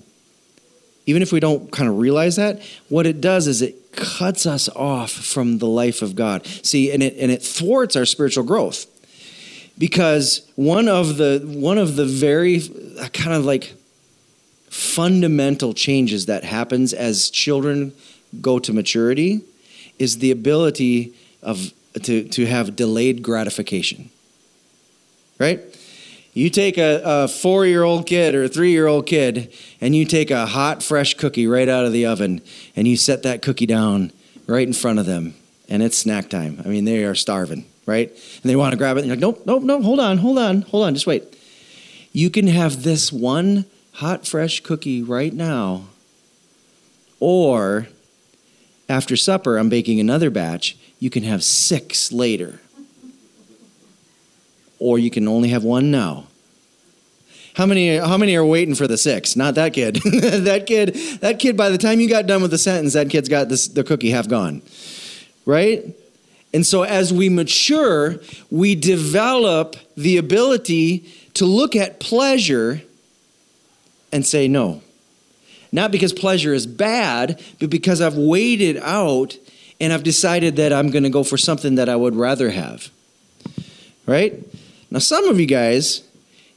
even 1.06 1.22
if 1.22 1.32
we 1.32 1.40
don't 1.40 1.72
kind 1.72 1.88
of 1.88 2.00
realize 2.00 2.36
that, 2.38 2.62
what 2.90 3.06
it 3.06 3.22
does 3.22 3.48
is 3.48 3.62
it 3.62 3.92
cuts 3.92 4.46
us 4.46 4.70
off 4.70 5.12
from 5.12 5.60
the 5.60 5.68
life 5.68 6.02
of 6.02 6.16
God. 6.16 6.46
See, 6.64 6.92
and 6.92 7.04
it 7.04 7.16
and 7.18 7.32
it 7.32 7.44
thwarts 7.44 7.96
our 7.96 8.06
spiritual 8.06 8.44
growth. 8.44 8.88
Because 9.80 10.48
one 10.56 10.88
of 10.88 11.18
the 11.18 11.42
one 11.46 11.78
of 11.78 11.96
the 11.96 12.06
very 12.06 12.62
uh, 13.00 13.08
kind 13.08 13.34
of 13.34 13.46
like 13.46 13.74
fundamental 14.70 15.74
changes 15.74 16.28
that 16.28 16.44
happens 16.44 16.94
as 16.94 17.30
children 17.32 17.94
go 18.42 18.60
to 18.60 18.72
maturity 18.74 19.42
is 19.98 20.20
the 20.20 20.32
ability 20.32 21.14
of 21.42 21.74
to, 22.04 22.24
to 22.30 22.46
have 22.46 22.76
delayed 22.76 23.24
gratification. 23.24 24.10
Right? 25.40 25.62
You 26.34 26.50
take 26.50 26.78
a, 26.78 27.02
a 27.04 27.28
four 27.28 27.66
year 27.66 27.84
old 27.84 28.06
kid 28.06 28.36
or 28.36 28.44
a 28.44 28.48
three 28.48 28.72
year 28.72 28.88
old 28.88 29.08
kid, 29.08 29.54
and 29.82 29.96
you 29.96 30.06
take 30.06 30.32
a 30.32 30.46
hot, 30.46 30.84
fresh 30.84 31.16
cookie 31.16 31.48
right 31.48 31.68
out 31.68 31.86
of 31.86 31.92
the 31.92 32.06
oven, 32.06 32.42
and 32.76 32.88
you 32.88 32.98
set 32.98 33.24
that 33.24 33.42
cookie 33.42 33.66
down 33.66 34.12
right 34.46 34.68
in 34.68 34.74
front 34.74 35.00
of 35.00 35.06
them, 35.06 35.34
and 35.68 35.82
it's 35.82 35.98
snack 35.98 36.30
time. 36.30 36.62
I 36.64 36.68
mean, 36.68 36.86
they 36.86 37.04
are 37.04 37.16
starving, 37.16 37.66
right? 37.90 38.10
And 38.10 38.44
they 38.44 38.56
want 38.56 38.72
to 38.72 38.78
grab 38.78 38.98
it, 38.98 39.02
and 39.02 39.08
you're 39.08 39.16
like, 39.16 39.22
nope, 39.22 39.42
nope, 39.46 39.64
nope, 39.64 39.84
hold 39.84 40.00
on, 40.00 40.20
hold 40.20 40.38
on, 40.38 40.62
hold 40.62 40.86
on, 40.86 40.94
just 40.94 41.08
wait. 41.08 41.24
You 42.14 42.30
can 42.30 42.48
have 42.48 42.84
this 42.84 43.12
one 43.12 43.66
hot, 43.94 44.26
fresh 44.26 44.62
cookie 44.62 45.04
right 45.04 45.34
now, 45.34 45.88
or 47.20 47.88
after 48.88 49.16
supper, 49.16 49.58
I'm 49.58 49.70
baking 49.70 50.00
another 50.00 50.30
batch, 50.30 50.78
you 51.00 51.10
can 51.10 51.24
have 51.24 51.44
six 51.44 52.12
later 52.12 52.60
or 54.80 54.98
you 54.98 55.12
can 55.12 55.28
only 55.28 55.50
have 55.50 55.64
one 55.64 55.92
now. 55.92 56.26
How 57.56 57.66
many, 57.66 57.98
how 57.98 58.18
many 58.18 58.36
are 58.36 58.46
waiting 58.46 58.74
for 58.74 58.88
the 58.88 58.98
six? 58.98 59.36
Not 59.36 59.56
that 59.56 59.74
kid. 59.74 59.96
that 60.06 60.64
kid, 60.66 60.96
that 61.20 61.40
kid, 61.40 61.58
by 61.58 61.70
the 61.70 61.78
time 61.78 62.00
you 62.00 62.08
got 62.08 62.26
done 62.26 62.42
with 62.42 62.52
the 62.52 62.58
sentence, 62.58 62.94
that 62.94 63.10
kid's 63.10 63.28
got 63.28 63.50
this, 63.50 63.68
the 63.68 63.84
cookie 63.84 64.12
half 64.12 64.30
gone. 64.30 64.62
Right? 65.46 65.96
And 66.54 66.66
so 66.66 66.84
as 66.84 67.14
we 67.14 67.30
mature, 67.30 68.20
we 68.50 68.76
develop 68.76 69.76
the 69.96 70.18
ability 70.18 71.06
to 71.36 71.46
look 71.46 71.76
at 71.76 72.00
pleasure 72.00 72.82
and 74.12 74.26
say 74.26 74.48
no. 74.48 74.82
Not 75.72 75.92
because 75.92 76.14
pleasure 76.14 76.54
is 76.54 76.66
bad, 76.66 77.42
but 77.60 77.70
because 77.70 78.02
I've 78.02 78.18
waited 78.18 78.78
out 78.78 79.38
and 79.80 79.94
I've 79.94 80.04
decided 80.04 80.56
that 80.56 80.74
I'm 80.74 80.90
going 80.90 81.04
to 81.04 81.10
go 81.10 81.24
for 81.24 81.38
something 81.38 81.76
that 81.76 81.88
I 81.88 81.96
would 81.96 82.16
rather 82.16 82.50
have. 82.50 82.90
Right? 84.08 84.34
Now, 84.90 85.00
some 85.00 85.26
of 85.26 85.40
you 85.40 85.46
guys, 85.46 86.04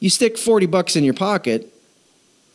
you 0.00 0.08
stick 0.08 0.38
40 0.38 0.66
bucks 0.66 0.96
in 0.96 1.04
your 1.04 1.14
pocket 1.14 1.68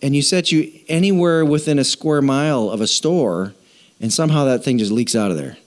and 0.02 0.16
you 0.16 0.22
set 0.22 0.52
you 0.52 0.72
anywhere 0.88 1.46
within 1.46 1.80
a 1.80 1.84
square 1.84 2.22
mile 2.22 2.70
of 2.70 2.82
a 2.82 2.88
store, 2.88 3.54
and 4.00 4.14
somehow 4.14 4.46
that 4.46 4.64
thing 4.64 4.78
just 4.78 4.92
leaks 4.92 5.16
out 5.16 5.32
of 5.32 5.38
there. 5.38 5.58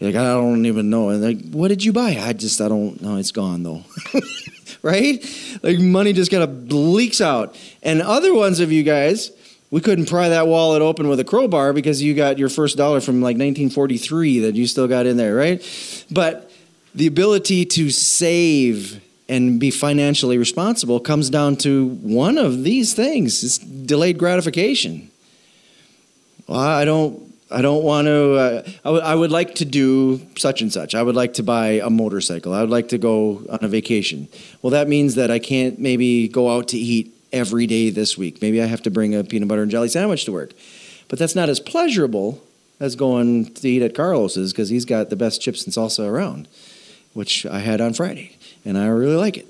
You're 0.00 0.12
like, 0.12 0.20
I 0.20 0.32
don't 0.32 0.64
even 0.64 0.88
know. 0.88 1.10
And 1.10 1.22
like, 1.22 1.52
what 1.52 1.68
did 1.68 1.84
you 1.84 1.92
buy? 1.92 2.16
I 2.18 2.32
just, 2.32 2.60
I 2.60 2.68
don't 2.68 3.00
know. 3.02 3.16
It's 3.16 3.32
gone 3.32 3.62
though. 3.62 3.84
right? 4.82 5.22
Like 5.62 5.78
money 5.78 6.14
just 6.14 6.30
kind 6.30 6.42
of 6.42 6.72
leaks 6.72 7.20
out. 7.20 7.54
And 7.82 8.00
other 8.00 8.34
ones 8.34 8.60
of 8.60 8.72
you 8.72 8.82
guys, 8.82 9.30
we 9.70 9.82
couldn't 9.82 10.06
pry 10.06 10.30
that 10.30 10.46
wallet 10.46 10.80
open 10.80 11.08
with 11.08 11.20
a 11.20 11.24
crowbar 11.24 11.74
because 11.74 12.02
you 12.02 12.14
got 12.14 12.38
your 12.38 12.48
first 12.48 12.78
dollar 12.78 13.00
from 13.00 13.16
like 13.16 13.34
1943 13.34 14.40
that 14.40 14.54
you 14.54 14.66
still 14.66 14.88
got 14.88 15.04
in 15.04 15.18
there, 15.18 15.34
right? 15.34 15.62
But 16.10 16.50
the 16.94 17.06
ability 17.06 17.66
to 17.66 17.90
save 17.90 19.02
and 19.28 19.60
be 19.60 19.70
financially 19.70 20.38
responsible 20.38 20.98
comes 20.98 21.30
down 21.30 21.56
to 21.56 21.88
one 22.02 22.36
of 22.36 22.64
these 22.64 22.94
things 22.94 23.44
it's 23.44 23.58
delayed 23.58 24.18
gratification 24.18 25.08
well, 26.48 26.58
i 26.58 26.84
don't 26.84 27.29
i 27.50 27.62
don't 27.62 27.82
want 27.82 28.06
to 28.06 28.34
uh, 28.34 28.62
I, 28.66 28.88
w- 28.88 29.02
I 29.02 29.14
would 29.14 29.30
like 29.30 29.54
to 29.56 29.64
do 29.64 30.20
such 30.36 30.62
and 30.62 30.72
such 30.72 30.94
i 30.94 31.02
would 31.02 31.14
like 31.14 31.34
to 31.34 31.42
buy 31.42 31.80
a 31.82 31.90
motorcycle 31.90 32.52
i 32.52 32.60
would 32.60 32.70
like 32.70 32.88
to 32.88 32.98
go 32.98 33.42
on 33.50 33.58
a 33.62 33.68
vacation 33.68 34.28
well 34.62 34.70
that 34.70 34.88
means 34.88 35.14
that 35.16 35.30
i 35.30 35.38
can't 35.38 35.78
maybe 35.78 36.28
go 36.28 36.50
out 36.50 36.68
to 36.68 36.78
eat 36.78 37.14
every 37.32 37.66
day 37.66 37.90
this 37.90 38.16
week 38.18 38.40
maybe 38.42 38.62
i 38.62 38.66
have 38.66 38.82
to 38.82 38.90
bring 38.90 39.14
a 39.14 39.24
peanut 39.24 39.48
butter 39.48 39.62
and 39.62 39.70
jelly 39.70 39.88
sandwich 39.88 40.24
to 40.24 40.32
work 40.32 40.52
but 41.08 41.18
that's 41.18 41.34
not 41.34 41.48
as 41.48 41.60
pleasurable 41.60 42.42
as 42.78 42.96
going 42.96 43.52
to 43.54 43.68
eat 43.68 43.82
at 43.82 43.94
carlos's 43.94 44.52
because 44.52 44.68
he's 44.68 44.84
got 44.84 45.10
the 45.10 45.16
best 45.16 45.40
chips 45.40 45.64
and 45.64 45.74
salsa 45.74 46.08
around 46.08 46.48
which 47.12 47.46
i 47.46 47.58
had 47.58 47.80
on 47.80 47.92
friday 47.92 48.36
and 48.64 48.78
I 48.78 48.86
really 48.86 49.16
like 49.16 49.36
it. 49.36 49.46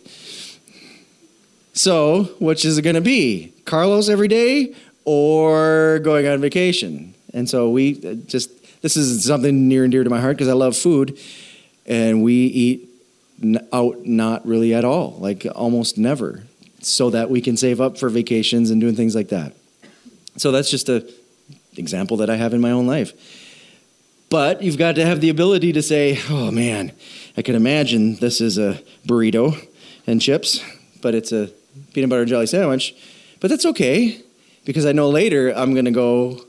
So, 1.72 2.24
which 2.38 2.64
is 2.64 2.78
it 2.78 2.82
going 2.82 2.94
to 2.94 3.00
be? 3.00 3.52
Carlos 3.64 4.08
every 4.08 4.28
day 4.28 4.74
or 5.04 6.00
going 6.00 6.26
on 6.26 6.40
vacation? 6.40 7.14
And 7.32 7.48
so 7.48 7.70
we 7.70 8.00
uh, 8.04 8.14
just, 8.26 8.82
this 8.82 8.96
is 8.96 9.24
something 9.24 9.68
near 9.68 9.84
and 9.84 9.92
dear 9.92 10.04
to 10.04 10.10
my 10.10 10.20
heart 10.20 10.36
because 10.36 10.48
I 10.48 10.54
love 10.54 10.76
food. 10.76 11.18
And 11.86 12.22
we 12.22 12.34
eat 12.34 12.88
out 13.72 14.04
not 14.04 14.46
really 14.46 14.74
at 14.74 14.84
all, 14.84 15.16
like 15.18 15.46
almost 15.54 15.98
never, 15.98 16.44
so 16.80 17.10
that 17.10 17.30
we 17.30 17.40
can 17.40 17.56
save 17.56 17.80
up 17.80 17.98
for 17.98 18.08
vacations 18.08 18.70
and 18.70 18.80
doing 18.80 18.94
things 18.94 19.14
like 19.14 19.28
that. 19.28 19.54
So 20.36 20.52
that's 20.52 20.70
just 20.70 20.88
a 20.88 21.08
example 21.76 22.18
that 22.18 22.30
I 22.30 22.36
have 22.36 22.54
in 22.54 22.60
my 22.60 22.70
own 22.70 22.86
life. 22.86 23.12
But 24.28 24.62
you've 24.62 24.78
got 24.78 24.94
to 24.94 25.04
have 25.04 25.20
the 25.20 25.30
ability 25.30 25.72
to 25.72 25.82
say, 25.82 26.18
oh 26.28 26.50
man, 26.50 26.92
I 27.36 27.42
can 27.42 27.56
imagine 27.56 28.16
this 28.16 28.40
is 28.40 28.58
a 28.58 28.80
burrito 29.06 29.56
and 30.06 30.20
chips, 30.20 30.62
but 31.02 31.14
it's 31.14 31.32
a 31.32 31.50
peanut 31.92 32.10
butter 32.10 32.22
and 32.22 32.28
jelly 32.28 32.46
sandwich. 32.46 32.94
But 33.40 33.50
that's 33.50 33.66
okay 33.66 34.20
because 34.64 34.86
I 34.86 34.92
know 34.92 35.08
later 35.08 35.50
I'm 35.50 35.72
going 35.72 35.86
to 35.86 35.90
go 35.90 36.44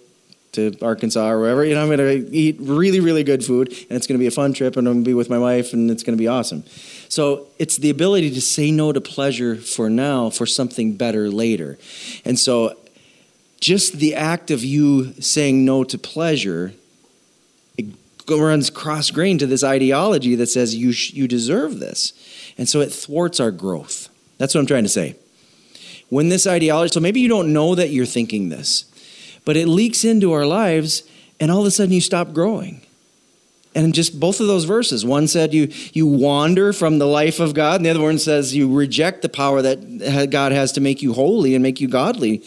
to 0.53 0.75
Arkansas 0.81 1.29
or 1.29 1.39
wherever, 1.39 1.63
you 1.63 1.75
know, 1.75 1.81
I'm 1.81 1.87
going 1.87 1.99
to 1.99 2.35
eat 2.35 2.57
really, 2.59 2.99
really 2.99 3.23
good 3.23 3.43
food 3.43 3.69
and 3.69 3.91
it's 3.91 4.07
going 4.07 4.17
to 4.17 4.21
be 4.21 4.27
a 4.27 4.31
fun 4.31 4.53
trip 4.53 4.75
and 4.75 4.87
I'm 4.87 4.95
going 4.95 5.03
to 5.03 5.09
be 5.09 5.13
with 5.13 5.29
my 5.29 5.39
wife 5.39 5.73
and 5.73 5.89
it's 5.89 6.03
going 6.03 6.17
to 6.17 6.21
be 6.21 6.27
awesome. 6.27 6.63
So 7.09 7.47
it's 7.57 7.77
the 7.77 7.89
ability 7.89 8.31
to 8.31 8.41
say 8.41 8.71
no 8.71 8.91
to 8.91 9.01
pleasure 9.01 9.55
for 9.55 9.89
now 9.89 10.29
for 10.29 10.45
something 10.45 10.95
better 10.95 11.29
later. 11.29 11.77
And 12.25 12.37
so 12.37 12.77
just 13.59 13.93
the 13.93 14.15
act 14.15 14.51
of 14.51 14.63
you 14.63 15.13
saying 15.21 15.63
no 15.63 15.83
to 15.83 15.97
pleasure 15.97 16.73
it 17.77 17.87
runs 18.29 18.69
cross 18.69 19.11
grain 19.11 19.37
to 19.39 19.47
this 19.47 19.63
ideology 19.63 20.35
that 20.35 20.47
says 20.47 20.75
you, 20.75 20.91
sh- 20.91 21.13
you 21.13 21.27
deserve 21.27 21.79
this. 21.79 22.13
And 22.57 22.67
so 22.67 22.79
it 22.81 22.91
thwarts 22.91 23.39
our 23.39 23.51
growth. 23.51 24.09
That's 24.37 24.53
what 24.53 24.61
I'm 24.61 24.67
trying 24.67 24.83
to 24.83 24.89
say. 24.89 25.15
When 26.09 26.29
this 26.29 26.45
ideology, 26.45 26.93
so 26.93 26.99
maybe 26.99 27.19
you 27.19 27.29
don't 27.29 27.53
know 27.53 27.75
that 27.75 27.89
you're 27.89 28.05
thinking 28.05 28.49
this, 28.49 28.85
but 29.45 29.57
it 29.57 29.67
leaks 29.67 30.03
into 30.03 30.31
our 30.31 30.45
lives, 30.45 31.03
and 31.39 31.51
all 31.51 31.61
of 31.61 31.67
a 31.67 31.71
sudden 31.71 31.93
you 31.93 32.01
stop 32.01 32.33
growing. 32.33 32.81
And 33.73 33.93
just 33.93 34.19
both 34.19 34.41
of 34.41 34.47
those 34.47 34.65
verses, 34.65 35.05
one 35.05 35.27
said 35.27 35.53
you 35.53 35.71
you 35.93 36.05
wander 36.05 36.73
from 36.73 36.99
the 36.99 37.07
life 37.07 37.39
of 37.39 37.53
God, 37.53 37.77
and 37.77 37.85
the 37.85 37.89
other 37.89 38.01
one 38.01 38.19
says 38.19 38.53
you 38.53 38.73
reject 38.73 39.21
the 39.21 39.29
power 39.29 39.61
that 39.61 40.29
God 40.29 40.51
has 40.51 40.73
to 40.73 40.81
make 40.81 41.01
you 41.01 41.13
holy 41.13 41.55
and 41.55 41.63
make 41.63 41.79
you 41.79 41.87
godly 41.87 42.43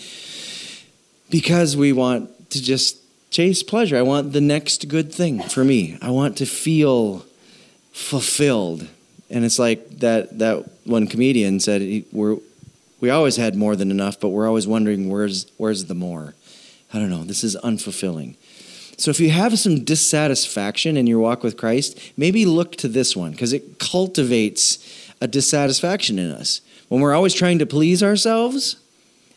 because 1.30 1.76
we 1.76 1.92
want 1.92 2.50
to 2.50 2.62
just 2.62 2.98
chase 3.30 3.62
pleasure. 3.62 3.96
I 3.96 4.02
want 4.02 4.32
the 4.32 4.40
next 4.40 4.86
good 4.88 5.12
thing 5.12 5.40
for 5.42 5.64
me. 5.64 5.98
I 6.00 6.10
want 6.10 6.36
to 6.38 6.46
feel 6.46 7.24
fulfilled. 7.92 8.86
And 9.30 9.44
it's 9.44 9.58
like 9.58 9.98
that 10.00 10.38
that 10.38 10.70
one 10.84 11.06
comedian 11.06 11.58
said 11.58 12.04
we're 12.12 12.36
we 13.00 13.10
always 13.10 13.36
had 13.36 13.56
more 13.56 13.76
than 13.76 13.90
enough, 13.90 14.20
but 14.20 14.28
we're 14.28 14.46
always 14.46 14.68
wondering 14.68 15.08
where's 15.08 15.50
where's 15.56 15.86
the 15.86 15.94
more. 15.94 16.34
I 16.94 16.98
don't 16.98 17.10
know. 17.10 17.24
This 17.24 17.42
is 17.42 17.56
unfulfilling. 17.56 18.36
So 18.96 19.10
if 19.10 19.18
you 19.18 19.30
have 19.30 19.58
some 19.58 19.82
dissatisfaction 19.82 20.96
in 20.96 21.08
your 21.08 21.18
walk 21.18 21.42
with 21.42 21.56
Christ, 21.56 21.98
maybe 22.16 22.46
look 22.46 22.76
to 22.76 22.86
this 22.86 23.16
one 23.16 23.32
because 23.32 23.52
it 23.52 23.80
cultivates 23.80 25.10
a 25.20 25.26
dissatisfaction 25.26 26.20
in 26.20 26.30
us. 26.30 26.60
When 26.88 27.00
we're 27.00 27.14
always 27.14 27.34
trying 27.34 27.58
to 27.58 27.66
please 27.66 28.00
ourselves, 28.00 28.76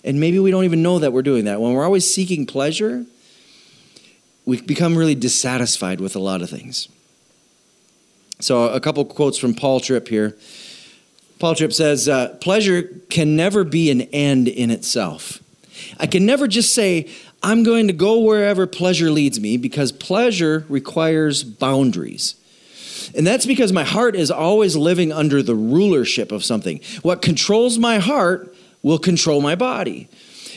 and 0.03 0.19
maybe 0.19 0.37
we 0.37 0.51
don't 0.51 0.65
even 0.65 0.83
know 0.83 0.99
that 0.99 1.11
we're 1.11 1.23
doing 1.23 1.45
that. 1.45 1.59
When 1.59 1.73
we're 1.73 1.83
always 1.83 2.13
seeking 2.13 2.45
pleasure, 2.45 3.05
we 4.45 4.61
become 4.61 4.95
really 4.95 5.15
dissatisfied 5.15 5.99
with 5.99 6.15
a 6.15 6.19
lot 6.19 6.43
of 6.43 6.51
things. 6.51 6.87
So, 8.39 8.69
a 8.69 8.79
couple 8.79 9.03
quotes 9.03 9.39
from 9.39 9.55
Paul 9.55 9.79
Tripp 9.79 10.09
here. 10.09 10.37
Paul 11.39 11.55
Tripp 11.55 11.73
says, 11.73 12.07
uh, 12.07 12.37
Pleasure 12.39 12.83
can 13.09 13.35
never 13.35 13.63
be 13.63 13.89
an 13.89 14.01
end 14.01 14.47
in 14.47 14.69
itself. 14.69 15.41
I 15.99 16.07
can 16.07 16.25
never 16.25 16.47
just 16.47 16.73
say, 16.73 17.09
I'm 17.43 17.63
going 17.63 17.87
to 17.87 17.93
go 17.93 18.19
wherever 18.19 18.65
pleasure 18.67 19.11
leads 19.11 19.39
me 19.39 19.57
because 19.57 19.91
pleasure 19.91 20.65
requires 20.69 21.43
boundaries. 21.43 22.35
And 23.15 23.25
that's 23.25 23.45
because 23.45 23.71
my 23.71 23.83
heart 23.83 24.15
is 24.15 24.31
always 24.31 24.75
living 24.75 25.11
under 25.11 25.41
the 25.41 25.55
rulership 25.55 26.31
of 26.31 26.43
something. 26.43 26.81
What 27.03 27.21
controls 27.21 27.77
my 27.77 27.99
heart 27.99 28.53
will 28.81 28.99
control 28.99 29.41
my 29.41 29.55
body. 29.55 30.09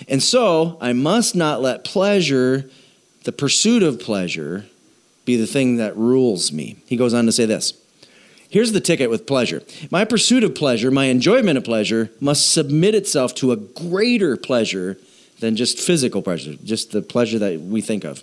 And 0.09 0.23
so 0.23 0.79
I 0.81 0.93
must 0.93 1.35
not 1.37 1.61
let 1.61 1.85
pleasure 1.85 2.69
the 3.25 3.33
pursuit 3.33 3.83
of 3.83 4.01
pleasure 4.01 4.67
be 5.25 5.37
the 5.37 5.47
thing 5.47 5.77
that 5.77 5.97
rules 5.97 6.53
me. 6.53 6.77
He 6.87 6.97
goes 6.97 7.15
on 7.15 7.27
to 7.27 7.33
say 7.33 7.45
this 7.45 7.75
Here's 8.49 8.73
the 8.73 8.81
ticket 8.81 9.11
with 9.11 9.27
pleasure. 9.27 9.63
My 9.91 10.05
pursuit 10.05 10.43
of 10.43 10.57
pleasure, 10.57 10.91
my 10.91 11.05
enjoyment 11.05 11.57
of 11.57 11.65
pleasure, 11.65 12.11
must 12.19 12.51
submit 12.51 12.95
itself 12.97 13.35
to 13.37 13.53
a 13.53 13.57
greater 13.57 14.37
pleasure 14.37 14.99
than 15.41 15.57
just 15.57 15.79
physical 15.79 16.23
pleasure, 16.23 16.55
just 16.65 16.93
the 16.93 17.03
pleasure 17.03 17.39
that 17.39 17.61
we 17.61 17.81
think 17.81 18.05
of. 18.05 18.23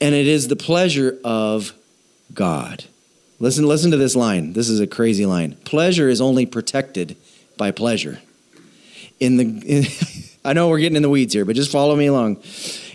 And 0.00 0.14
it 0.14 0.26
is 0.26 0.48
the 0.48 0.56
pleasure 0.56 1.18
of 1.24 1.72
God. 2.32 2.84
Listen, 3.38 3.66
listen 3.66 3.90
to 3.90 3.96
this 3.96 4.16
line. 4.16 4.52
This 4.52 4.68
is 4.68 4.80
a 4.80 4.86
crazy 4.86 5.26
line. 5.26 5.56
Pleasure 5.64 6.08
is 6.08 6.20
only 6.20 6.46
protected 6.46 7.16
by 7.56 7.70
pleasure. 7.70 8.20
In 9.20 9.36
the 9.36 9.44
in, 9.44 9.84
I 10.46 10.52
know 10.52 10.68
we're 10.68 10.78
getting 10.78 10.94
in 10.94 11.02
the 11.02 11.10
weeds 11.10 11.34
here, 11.34 11.44
but 11.44 11.56
just 11.56 11.72
follow 11.72 11.96
me 11.96 12.06
along. 12.06 12.40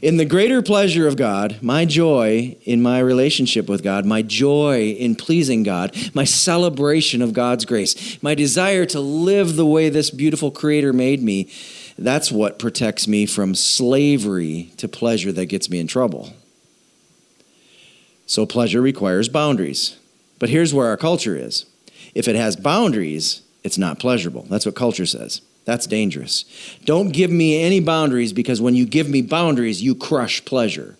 In 0.01 0.15
the 0.15 0.23
greater 0.23 0.61
pleasure 0.61 1.05
of 1.05 1.17
God, 1.17 1.57
my 1.61 1.83
joy 1.83 2.55
in 2.63 2.81
my 2.81 2.99
relationship 2.99 3.67
with 3.67 3.83
God, 3.83 4.05
my 4.05 4.21
joy 4.21 4.91
in 4.91 5.15
pleasing 5.15 5.63
God, 5.63 5.93
my 6.13 6.23
celebration 6.23 7.21
of 7.21 7.33
God's 7.33 7.65
grace, 7.65 8.23
my 8.23 8.35
desire 8.35 8.85
to 8.85 9.01
live 9.01 9.57
the 9.57 9.65
way 9.65 9.89
this 9.89 10.11
beautiful 10.11 10.49
Creator 10.49 10.93
made 10.93 11.21
me, 11.21 11.49
that's 11.97 12.31
what 12.31 12.59
protects 12.59 13.07
me 13.07 13.25
from 13.25 13.55
slavery 13.55 14.71
to 14.77 14.87
pleasure 14.87 15.31
that 15.31 15.47
gets 15.47 15.69
me 15.69 15.79
in 15.79 15.87
trouble. 15.87 16.33
So, 18.25 18.45
pleasure 18.45 18.81
requires 18.81 19.27
boundaries. 19.27 19.97
But 20.39 20.49
here's 20.49 20.73
where 20.73 20.87
our 20.87 20.97
culture 20.97 21.35
is 21.35 21.65
if 22.15 22.27
it 22.27 22.35
has 22.35 22.55
boundaries, 22.55 23.41
it's 23.63 23.77
not 23.77 23.99
pleasurable. 23.99 24.43
That's 24.49 24.65
what 24.65 24.75
culture 24.75 25.05
says. 25.05 25.41
That's 25.65 25.85
dangerous. 25.85 26.45
Don't 26.85 27.09
give 27.09 27.29
me 27.29 27.61
any 27.61 27.79
boundaries 27.79 28.33
because 28.33 28.59
when 28.59 28.73
you 28.73 28.85
give 28.85 29.07
me 29.07 29.21
boundaries, 29.21 29.81
you 29.81 29.93
crush 29.93 30.43
pleasure. 30.43 30.97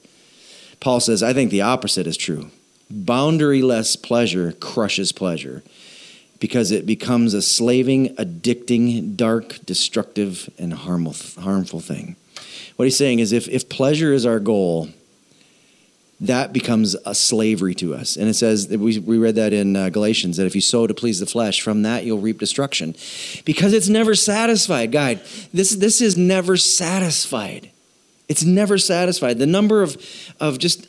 Paul 0.79 0.99
says, 0.99 1.23
I 1.23 1.33
think 1.33 1.51
the 1.51 1.61
opposite 1.61 2.05
is 2.05 2.17
true. 2.17 2.51
Boundaryless 2.93 4.01
pleasure 4.01 4.51
crushes 4.51 5.11
pleasure 5.11 5.63
because 6.41 6.71
it 6.71 6.87
becomes 6.87 7.35
a 7.35 7.41
slaving, 7.41 8.15
addicting, 8.15 9.15
dark, 9.15 9.59
destructive, 9.63 10.49
and 10.57 10.73
harmful, 10.73 11.41
harmful 11.43 11.79
thing. 11.79 12.17
What 12.75 12.85
he's 12.85 12.97
saying 12.97 13.19
is 13.19 13.31
if, 13.31 13.47
if 13.47 13.69
pleasure 13.69 14.11
is 14.11 14.25
our 14.25 14.39
goal, 14.39 14.89
that 16.19 16.51
becomes 16.51 16.95
a 17.05 17.13
slavery 17.13 17.75
to 17.75 17.93
us. 17.93 18.15
And 18.15 18.27
it 18.27 18.33
says, 18.33 18.67
we, 18.69 18.97
we 18.97 19.19
read 19.19 19.35
that 19.35 19.53
in 19.53 19.75
uh, 19.75 19.89
Galatians, 19.89 20.37
that 20.37 20.47
if 20.47 20.55
you 20.55 20.61
sow 20.61 20.87
to 20.87 20.93
please 20.95 21.19
the 21.19 21.27
flesh, 21.27 21.61
from 21.61 21.83
that 21.83 22.05
you'll 22.05 22.19
reap 22.19 22.39
destruction. 22.39 22.95
Because 23.45 23.71
it's 23.71 23.89
never 23.89 24.15
satisfied. 24.15 24.91
God, 24.91 25.21
this, 25.53 25.75
this 25.75 26.01
is 26.01 26.17
never 26.17 26.57
satisfied. 26.57 27.69
It's 28.27 28.43
never 28.43 28.79
satisfied. 28.79 29.37
The 29.37 29.45
number 29.45 29.83
of, 29.83 30.03
of 30.39 30.57
just 30.57 30.87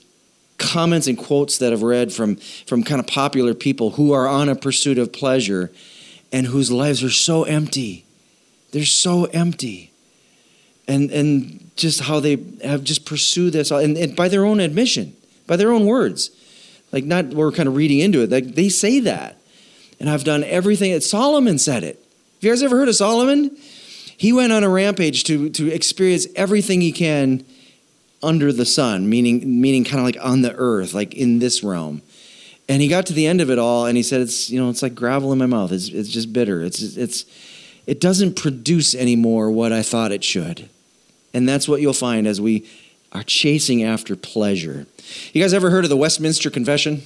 comments 0.63 1.07
and 1.07 1.19
quotes 1.19 1.59
that 1.59 1.73
I've 1.73 1.83
read 1.83 2.13
from, 2.13 2.37
from 2.67 2.83
kind 2.83 3.01
of 3.01 3.07
popular 3.07 3.55
people 3.55 3.91
who 3.91 4.13
are 4.13 4.27
on 4.27 4.49
a 4.49 4.55
pursuit 4.55 4.99
of 4.99 5.13
pleasure 5.13 5.71
and 6.33 6.47
whose 6.47 6.71
lives 6.71 7.03
are 7.03 7.11
so 7.11 7.45
empty. 7.45 8.07
They're 8.71 8.85
so 8.85 9.25
empty. 9.27 9.93
And, 10.89 11.11
and 11.11 11.71
just 11.77 12.01
how 12.01 12.21
they 12.21 12.39
have 12.65 12.83
just 12.83 13.05
pursued 13.05 13.53
this, 13.53 13.71
and, 13.71 13.97
and 13.97 14.17
by 14.17 14.29
their 14.29 14.45
own 14.45 14.61
admission 14.61 15.15
by 15.47 15.57
their 15.57 15.73
own 15.73 15.87
words. 15.87 16.31
Like, 16.93 17.05
not 17.05 17.27
we're 17.27 17.53
kind 17.53 17.69
of 17.69 17.77
reading 17.77 17.99
into 17.99 18.23
it. 18.23 18.31
Like, 18.31 18.55
they 18.55 18.69
say 18.69 19.01
that. 19.01 19.39
And 20.01 20.11
I've 20.11 20.25
done 20.25 20.45
everything 20.45 20.93
that 20.93 21.03
Solomon 21.03 21.59
said 21.59 21.85
it. 21.85 21.97
Have 21.97 22.43
you 22.45 22.51
guys 22.51 22.63
ever 22.63 22.77
heard 22.77 22.89
of 22.89 22.97
Solomon? 22.97 23.57
He 24.17 24.33
went 24.33 24.53
on 24.53 24.65
a 24.65 24.69
rampage 24.69 25.25
to, 25.25 25.51
to 25.51 25.71
experience 25.73 26.27
everything 26.37 26.81
he 26.81 26.93
can 26.93 27.45
under 28.23 28.53
the 28.53 28.65
sun, 28.65 29.09
meaning, 29.09 29.61
meaning 29.61 29.85
kind 29.85 29.99
of 29.99 30.05
like 30.05 30.19
on 30.21 30.43
the 30.43 30.55
earth, 30.55 30.95
like 30.95 31.15
in 31.15 31.39
this 31.39 31.63
realm. 31.63 32.03
And 32.69 32.81
he 32.81 32.89
got 32.89 33.07
to 33.07 33.13
the 33.13 33.27
end 33.27 33.41
of 33.41 33.51
it 33.51 33.59
all 33.59 33.87
and 33.87 33.97
he 33.97 34.03
said, 34.03 34.21
it's, 34.21 34.49
you 34.49 34.61
know, 34.61 34.71
it's 34.71 34.83
like 34.83 34.95
gravel 34.95 35.33
in 35.33 35.39
my 35.39 35.47
mouth. 35.47 35.73
It's, 35.73 35.89
it's 35.89 36.09
just 36.09 36.33
bitter. 36.33 36.63
It's, 36.63 36.97
it's, 36.97 37.25
it 37.87 38.01
doesn't 38.01 38.37
produce 38.37 38.95
anymore 38.95 39.51
what 39.51 39.73
I 39.73 39.83
thought 39.83 40.13
it 40.13 40.23
should. 40.23 40.69
And 41.35 41.49
that's 41.49 41.69
what 41.69 41.81
you'll 41.81 41.93
find 41.93 42.27
as 42.27 42.41
we 42.41 42.69
are 43.11 43.23
chasing 43.23 43.83
after 43.83 44.17
pleasure. 44.17 44.87
You 45.33 45.43
guys 45.43 45.53
ever 45.53 45.71
heard 45.71 45.85
of 45.85 45.91
the 45.91 45.97
Westminster 45.97 46.51
Confession? 46.51 47.03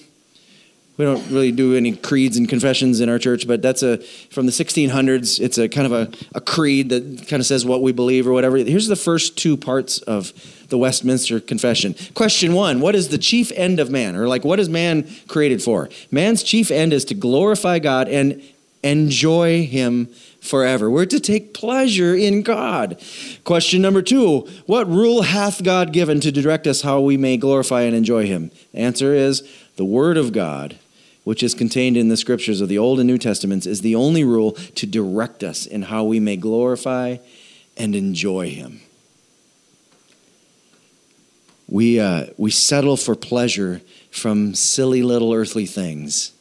We 0.96 1.04
don't 1.04 1.28
really 1.30 1.52
do 1.52 1.76
any 1.76 1.94
creeds 1.94 2.36
and 2.36 2.48
confessions 2.48 3.00
in 3.00 3.08
our 3.08 3.18
church, 3.18 3.46
but 3.46 3.60
that's 3.60 3.82
a 3.82 3.98
from 4.30 4.46
the 4.46 4.52
1600s. 4.52 5.40
It's 5.40 5.58
a 5.58 5.68
kind 5.68 5.86
of 5.86 5.92
a, 5.92 6.10
a 6.34 6.40
creed 6.40 6.88
that 6.88 7.28
kind 7.28 7.40
of 7.40 7.46
says 7.46 7.66
what 7.66 7.82
we 7.82 7.92
believe 7.92 8.26
or 8.26 8.32
whatever. 8.32 8.56
Here's 8.56 8.88
the 8.88 8.96
first 8.96 9.36
two 9.36 9.56
parts 9.56 9.98
of 9.98 10.32
the 10.68 10.78
Westminster 10.78 11.38
Confession. 11.40 11.94
Question 12.14 12.54
one 12.54 12.80
What 12.80 12.94
is 12.94 13.08
the 13.08 13.18
chief 13.18 13.52
end 13.52 13.80
of 13.80 13.90
man? 13.90 14.16
Or, 14.16 14.26
like, 14.26 14.44
what 14.44 14.60
is 14.60 14.68
man 14.68 15.08
created 15.28 15.62
for? 15.62 15.88
Man's 16.10 16.42
chief 16.42 16.70
end 16.70 16.92
is 16.92 17.04
to 17.06 17.14
glorify 17.14 17.78
God 17.78 18.08
and 18.08 18.42
enjoy 18.82 19.66
Him 19.66 20.06
forever. 20.40 20.90
We're 20.90 21.06
to 21.06 21.20
take 21.20 21.52
pleasure 21.54 22.14
in 22.14 22.42
God. 22.42 23.02
Question 23.44 23.82
number 23.82 24.02
two 24.02 24.48
What 24.66 24.88
rule 24.88 25.22
hath 25.22 25.62
God 25.62 25.92
given 25.92 26.20
to 26.20 26.32
direct 26.32 26.66
us 26.66 26.82
how 26.82 27.00
we 27.00 27.16
may 27.16 27.36
glorify 27.36 27.82
and 27.82 27.94
enjoy 27.94 28.26
Him? 28.26 28.50
answer 28.72 29.14
is 29.14 29.42
the 29.76 29.84
Word 29.84 30.16
of 30.16 30.32
God, 30.32 30.78
which 31.26 31.42
is 31.42 31.52
contained 31.52 31.96
in 31.96 32.08
the 32.08 32.16
scriptures 32.16 32.60
of 32.60 32.68
the 32.68 32.78
Old 32.78 33.00
and 33.00 33.06
New 33.06 33.18
Testaments, 33.18 33.66
is 33.66 33.80
the 33.80 33.94
only 33.94 34.24
rule 34.24 34.52
to 34.52 34.86
direct 34.86 35.42
us 35.42 35.66
in 35.66 35.82
how 35.82 36.04
we 36.04 36.20
may 36.20 36.36
glorify 36.36 37.16
and 37.76 37.94
enjoy 37.94 38.50
Him. 38.50 38.80
We, 41.68 41.98
uh, 41.98 42.26
we 42.36 42.50
settle 42.50 42.96
for 42.96 43.14
pleasure 43.14 43.82
from 44.10 44.54
silly 44.54 45.02
little 45.02 45.34
earthly 45.34 45.66
things 45.66 46.32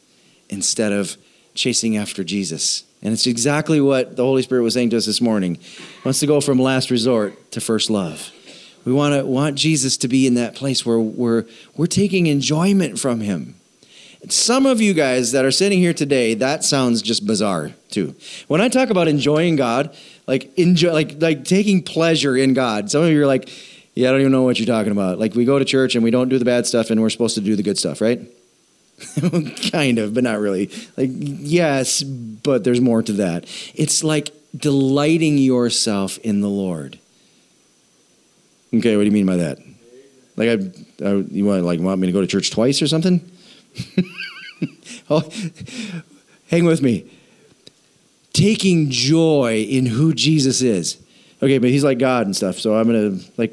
instead 0.48 0.92
of 0.92 1.16
chasing 1.54 1.96
after 1.96 2.22
Jesus 2.22 2.84
and 3.02 3.12
it's 3.12 3.26
exactly 3.26 3.80
what 3.80 4.16
the 4.16 4.24
Holy 4.24 4.42
Spirit 4.42 4.62
was 4.62 4.74
saying 4.74 4.90
to 4.90 4.96
us 4.96 5.06
this 5.06 5.20
morning. 5.20 5.56
He 5.56 6.02
wants 6.04 6.20
to 6.20 6.26
go 6.26 6.40
from 6.40 6.58
last 6.58 6.90
resort 6.90 7.52
to 7.52 7.60
first 7.60 7.90
love. 7.90 8.32
We 8.84 8.92
want 8.92 9.14
to 9.14 9.24
want 9.24 9.56
Jesus 9.56 9.96
to 9.98 10.08
be 10.08 10.26
in 10.26 10.34
that 10.34 10.54
place 10.54 10.86
where 10.86 10.98
we're, 10.98 11.44
we're 11.76 11.86
taking 11.86 12.26
enjoyment 12.26 12.98
from 12.98 13.20
him. 13.20 13.56
Some 14.28 14.66
of 14.66 14.80
you 14.80 14.92
guys 14.94 15.32
that 15.32 15.44
are 15.44 15.50
sitting 15.50 15.78
here 15.78 15.94
today, 15.94 16.34
that 16.34 16.64
sounds 16.64 17.02
just 17.02 17.26
bizarre 17.26 17.72
too. 17.90 18.14
When 18.48 18.60
I 18.60 18.68
talk 18.68 18.90
about 18.90 19.08
enjoying 19.08 19.56
God, 19.56 19.94
like 20.26 20.56
enjoy 20.58 20.92
like 20.92 21.20
like 21.20 21.44
taking 21.44 21.82
pleasure 21.82 22.36
in 22.36 22.54
God, 22.54 22.90
some 22.90 23.02
of 23.02 23.10
you 23.10 23.22
are 23.22 23.26
like, 23.26 23.48
yeah, 23.94 24.08
I 24.08 24.12
don't 24.12 24.20
even 24.20 24.32
know 24.32 24.42
what 24.42 24.58
you're 24.58 24.66
talking 24.66 24.92
about. 24.92 25.18
Like 25.18 25.34
we 25.34 25.44
go 25.44 25.58
to 25.58 25.64
church 25.64 25.94
and 25.94 26.02
we 26.02 26.10
don't 26.10 26.28
do 26.28 26.38
the 26.38 26.44
bad 26.44 26.66
stuff 26.66 26.90
and 26.90 27.00
we're 27.00 27.10
supposed 27.10 27.36
to 27.36 27.40
do 27.40 27.56
the 27.56 27.62
good 27.62 27.78
stuff, 27.78 28.00
right? 28.00 28.20
kind 29.72 29.98
of, 29.98 30.14
but 30.14 30.24
not 30.24 30.38
really. 30.38 30.70
Like, 30.96 31.10
yes, 31.12 32.02
but 32.02 32.64
there's 32.64 32.80
more 32.80 33.02
to 33.02 33.12
that. 33.14 33.44
It's 33.74 34.02
like 34.02 34.30
delighting 34.56 35.38
yourself 35.38 36.18
in 36.18 36.40
the 36.40 36.48
Lord. 36.48 36.98
Okay, 38.74 38.96
what 38.96 39.02
do 39.02 39.06
you 39.06 39.12
mean 39.12 39.26
by 39.26 39.36
that? 39.36 39.58
Like, 40.36 40.48
I, 40.48 41.06
I 41.06 41.14
you 41.30 41.44
want 41.44 41.64
like 41.64 41.80
want 41.80 42.00
me 42.00 42.06
to 42.06 42.12
go 42.12 42.20
to 42.20 42.26
church 42.26 42.50
twice 42.50 42.82
or 42.82 42.88
something? 42.88 43.20
oh, 45.10 45.28
hang 46.48 46.64
with 46.64 46.82
me. 46.82 47.10
Taking 48.32 48.90
joy 48.90 49.62
in 49.68 49.86
who 49.86 50.12
Jesus 50.14 50.62
is. 50.62 50.98
Okay, 51.42 51.58
but 51.58 51.70
he's 51.70 51.84
like 51.84 51.98
God 51.98 52.26
and 52.26 52.36
stuff. 52.36 52.58
So 52.58 52.76
I'm 52.76 52.86
gonna 52.86 53.18
like, 53.36 53.52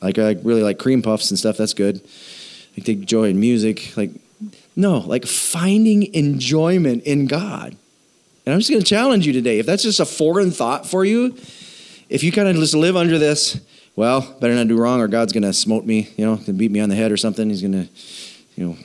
like 0.00 0.18
I 0.18 0.32
really 0.42 0.62
like 0.62 0.78
cream 0.78 1.02
puffs 1.02 1.30
and 1.30 1.38
stuff. 1.38 1.56
That's 1.56 1.74
good. 1.74 2.00
I 2.76 2.80
take 2.80 3.04
joy 3.04 3.24
in 3.24 3.40
music. 3.40 3.96
Like 3.96 4.10
no, 4.74 4.98
like 4.98 5.26
finding 5.26 6.14
enjoyment 6.14 7.04
in 7.04 7.26
God. 7.26 7.76
And 8.44 8.52
I'm 8.52 8.58
just 8.58 8.70
to 8.80 8.86
challenge 8.86 9.26
you 9.26 9.32
today. 9.32 9.58
If 9.58 9.66
that's 9.66 9.82
just 9.82 10.00
a 10.00 10.06
foreign 10.06 10.50
thought 10.50 10.86
for 10.86 11.04
you, 11.04 11.36
if 12.08 12.22
you 12.22 12.32
kind 12.32 12.48
of 12.48 12.56
just 12.56 12.74
live 12.74 12.96
under 12.96 13.18
this, 13.18 13.60
well, 13.94 14.36
better 14.40 14.54
not 14.54 14.68
do 14.68 14.76
wrong 14.76 15.00
or 15.00 15.08
God's 15.08 15.32
to 15.42 15.52
smote 15.52 15.84
me, 15.84 16.08
you 16.16 16.24
know, 16.24 16.36
beat 16.36 16.70
me 16.70 16.80
on 16.80 16.88
the 16.88 16.96
head 16.96 17.12
or 17.12 17.16
something. 17.16 17.48
He's 17.50 17.60
to, 17.72 17.88
you 18.56 18.66
know, 18.66 18.76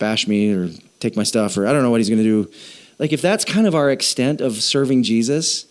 bash 0.00 0.26
me 0.26 0.52
or 0.52 0.68
take 0.98 1.16
my 1.16 1.22
stuff 1.22 1.56
or 1.56 1.68
I 1.68 1.72
don't 1.72 1.84
know 1.84 1.90
what 1.90 2.00
he's 2.00 2.08
going 2.08 2.22
to 2.22 2.44
do. 2.44 2.50
Like 2.98 3.12
if 3.12 3.22
that's 3.22 3.44
kind 3.44 3.68
of 3.68 3.76
our 3.76 3.90
extent 3.90 4.40
of 4.40 4.56
serving 4.56 5.04
Jesus, 5.04 5.66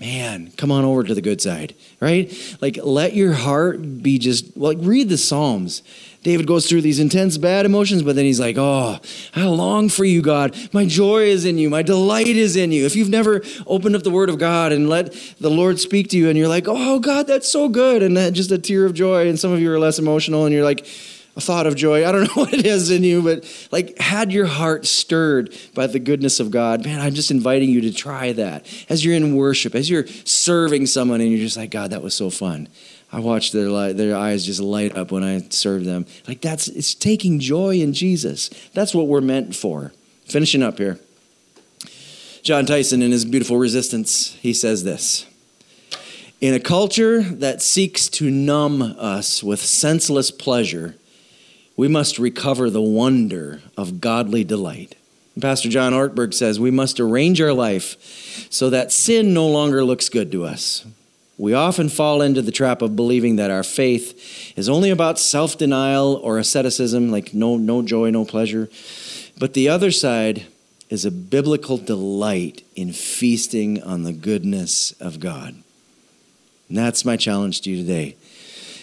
man, 0.00 0.50
come 0.56 0.72
on 0.72 0.84
over 0.84 1.04
to 1.04 1.14
the 1.14 1.22
good 1.22 1.40
side, 1.40 1.76
right? 2.00 2.56
Like 2.60 2.78
let 2.82 3.14
your 3.14 3.34
heart 3.34 4.02
be 4.02 4.18
just 4.18 4.56
like 4.56 4.78
read 4.80 5.08
the 5.08 5.16
Psalms 5.16 5.82
David 6.24 6.46
goes 6.46 6.66
through 6.66 6.80
these 6.80 7.00
intense 7.00 7.36
bad 7.36 7.66
emotions, 7.66 8.02
but 8.02 8.16
then 8.16 8.24
he's 8.24 8.40
like, 8.40 8.56
Oh, 8.56 8.98
I 9.36 9.44
long 9.44 9.90
for 9.90 10.06
you, 10.06 10.22
God. 10.22 10.56
My 10.72 10.86
joy 10.86 11.24
is 11.24 11.44
in 11.44 11.58
you. 11.58 11.68
My 11.68 11.82
delight 11.82 12.26
is 12.26 12.56
in 12.56 12.72
you. 12.72 12.86
If 12.86 12.96
you've 12.96 13.10
never 13.10 13.42
opened 13.66 13.94
up 13.94 14.02
the 14.02 14.10
Word 14.10 14.30
of 14.30 14.38
God 14.38 14.72
and 14.72 14.88
let 14.88 15.12
the 15.38 15.50
Lord 15.50 15.78
speak 15.78 16.08
to 16.08 16.16
you, 16.16 16.30
and 16.30 16.38
you're 16.38 16.48
like, 16.48 16.64
Oh, 16.66 16.98
God, 16.98 17.26
that's 17.26 17.48
so 17.52 17.68
good, 17.68 18.02
and 18.02 18.16
that 18.16 18.32
just 18.32 18.50
a 18.50 18.58
tear 18.58 18.86
of 18.86 18.94
joy, 18.94 19.28
and 19.28 19.38
some 19.38 19.52
of 19.52 19.60
you 19.60 19.70
are 19.70 19.78
less 19.78 19.98
emotional, 19.98 20.46
and 20.46 20.54
you're 20.54 20.64
like, 20.64 20.86
a 21.36 21.40
thought 21.40 21.66
of 21.66 21.74
joy. 21.74 22.06
I 22.06 22.12
don't 22.12 22.22
know 22.36 22.42
what 22.42 22.52
it 22.52 22.66
is 22.66 22.90
in 22.90 23.04
you, 23.04 23.22
but 23.22 23.44
like, 23.70 23.98
had 23.98 24.32
your 24.32 24.46
heart 24.46 24.86
stirred 24.86 25.56
by 25.74 25.86
the 25.86 25.98
goodness 25.98 26.40
of 26.40 26.50
God, 26.50 26.84
man, 26.84 27.00
I'm 27.00 27.14
just 27.14 27.30
inviting 27.30 27.70
you 27.70 27.80
to 27.82 27.92
try 27.92 28.32
that 28.32 28.66
as 28.88 29.04
you're 29.04 29.14
in 29.14 29.36
worship, 29.36 29.74
as 29.74 29.88
you're 29.90 30.06
serving 30.24 30.86
someone, 30.86 31.20
and 31.20 31.30
you're 31.30 31.40
just 31.40 31.56
like, 31.56 31.70
God, 31.70 31.90
that 31.90 32.02
was 32.02 32.14
so 32.14 32.30
fun. 32.30 32.68
I 33.12 33.20
watched 33.20 33.52
their 33.52 33.92
their 33.92 34.16
eyes 34.16 34.44
just 34.44 34.60
light 34.60 34.96
up 34.96 35.12
when 35.12 35.22
I 35.22 35.38
served 35.50 35.84
them. 35.84 36.04
Like 36.26 36.40
that's 36.40 36.66
it's 36.66 36.94
taking 36.94 37.38
joy 37.38 37.76
in 37.76 37.92
Jesus. 37.92 38.50
That's 38.72 38.92
what 38.92 39.06
we're 39.06 39.20
meant 39.20 39.54
for. 39.54 39.92
Finishing 40.26 40.64
up 40.64 40.78
here. 40.78 40.98
John 42.42 42.66
Tyson, 42.66 43.00
in 43.00 43.10
his 43.10 43.24
beautiful 43.24 43.56
Resistance, 43.56 44.34
he 44.34 44.52
says 44.52 44.84
this 44.84 45.26
In 46.40 46.54
a 46.54 46.60
culture 46.60 47.22
that 47.22 47.62
seeks 47.62 48.08
to 48.08 48.30
numb 48.30 48.82
us 48.82 49.42
with 49.42 49.60
senseless 49.60 50.30
pleasure, 50.30 50.96
we 51.76 51.88
must 51.88 52.18
recover 52.18 52.70
the 52.70 52.82
wonder 52.82 53.62
of 53.76 54.00
godly 54.00 54.44
delight. 54.44 54.96
Pastor 55.40 55.68
John 55.68 55.92
Ortberg 55.92 56.32
says 56.32 56.60
we 56.60 56.70
must 56.70 57.00
arrange 57.00 57.40
our 57.40 57.52
life 57.52 58.46
so 58.50 58.70
that 58.70 58.92
sin 58.92 59.34
no 59.34 59.48
longer 59.48 59.84
looks 59.84 60.08
good 60.08 60.30
to 60.32 60.44
us. 60.44 60.86
We 61.36 61.52
often 61.52 61.88
fall 61.88 62.22
into 62.22 62.42
the 62.42 62.52
trap 62.52 62.80
of 62.80 62.94
believing 62.94 63.36
that 63.36 63.50
our 63.50 63.64
faith 63.64 64.52
is 64.56 64.68
only 64.68 64.90
about 64.90 65.18
self 65.18 65.58
denial 65.58 66.14
or 66.22 66.38
asceticism, 66.38 67.10
like 67.10 67.34
no, 67.34 67.56
no 67.56 67.82
joy, 67.82 68.10
no 68.10 68.24
pleasure. 68.24 68.68
But 69.36 69.54
the 69.54 69.68
other 69.68 69.90
side 69.90 70.46
is 70.90 71.04
a 71.04 71.10
biblical 71.10 71.76
delight 71.76 72.62
in 72.76 72.92
feasting 72.92 73.82
on 73.82 74.04
the 74.04 74.12
goodness 74.12 74.92
of 75.00 75.18
God. 75.18 75.56
And 76.68 76.78
that's 76.78 77.04
my 77.04 77.16
challenge 77.16 77.62
to 77.62 77.70
you 77.70 77.78
today. 77.78 78.16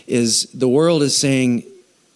Is 0.07 0.47
the 0.53 0.67
world 0.67 1.03
is 1.03 1.15
saying 1.15 1.63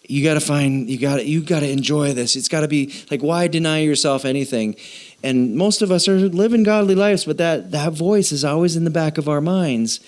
you 0.07 0.23
got 0.23 0.35
to 0.35 0.39
find 0.39 0.89
you 0.89 0.97
got 0.99 1.25
you 1.25 1.41
got 1.41 1.61
to 1.61 1.69
enjoy 1.69 2.13
this. 2.13 2.35
It's 2.35 2.47
got 2.47 2.61
to 2.61 2.67
be 2.67 2.93
like 3.09 3.21
why 3.21 3.47
deny 3.47 3.79
yourself 3.79 4.25
anything? 4.25 4.75
And 5.23 5.55
most 5.55 5.81
of 5.81 5.91
us 5.91 6.07
are 6.07 6.17
living 6.17 6.63
godly 6.63 6.95
lives, 6.95 7.25
but 7.25 7.37
that 7.37 7.71
that 7.71 7.93
voice 7.93 8.31
is 8.31 8.45
always 8.45 8.75
in 8.75 8.83
the 8.83 8.89
back 8.89 9.17
of 9.17 9.27
our 9.27 9.41
minds. 9.41 9.99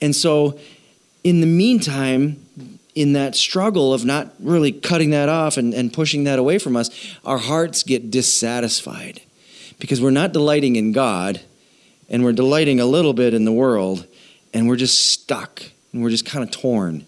And 0.00 0.14
so 0.14 0.58
in 1.22 1.40
the 1.40 1.46
meantime, 1.46 2.44
in 2.94 3.14
that 3.14 3.34
struggle 3.34 3.92
of 3.92 4.04
not 4.04 4.32
really 4.38 4.72
cutting 4.72 5.10
that 5.10 5.28
off 5.28 5.56
and, 5.56 5.74
and 5.74 5.92
pushing 5.92 6.24
that 6.24 6.38
away 6.38 6.58
from 6.58 6.76
us, 6.76 6.90
our 7.24 7.38
hearts 7.38 7.82
get 7.82 8.10
dissatisfied 8.10 9.20
because 9.78 10.00
we're 10.00 10.10
not 10.10 10.32
delighting 10.32 10.76
in 10.76 10.92
God 10.92 11.40
and 12.08 12.22
we're 12.22 12.32
delighting 12.32 12.80
a 12.80 12.86
little 12.86 13.12
bit 13.12 13.34
in 13.34 13.44
the 13.44 13.52
world 13.52 14.06
and 14.52 14.68
we're 14.68 14.76
just 14.76 15.10
stuck 15.10 15.62
and 15.92 16.02
we're 16.02 16.10
just 16.10 16.26
kind 16.26 16.44
of 16.44 16.50
torn. 16.50 17.04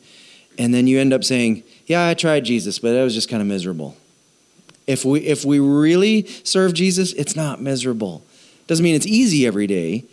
And 0.59 0.73
then 0.73 0.87
you 0.87 0.99
end 0.99 1.13
up 1.13 1.23
saying, 1.23 1.63
Yeah, 1.87 2.09
I 2.09 2.15
tried 2.15 2.45
Jesus, 2.45 2.79
but 2.79 2.93
that 2.93 3.03
was 3.03 3.15
just 3.15 3.29
kind 3.29 3.41
of 3.41 3.49
miserable. 3.49 3.97
If 4.87 5.05
we, 5.05 5.21
if 5.21 5.45
we 5.45 5.59
really 5.59 6.27
serve 6.45 6.75
Jesus, 6.75 7.13
it's 7.13 7.35
not 7.35 7.61
miserable. 7.61 8.23
Doesn't 8.67 8.85
mean 8.85 8.95
it's 8.95 9.07
easy 9.07 9.47
every 9.47 9.67
day, 9.67 10.05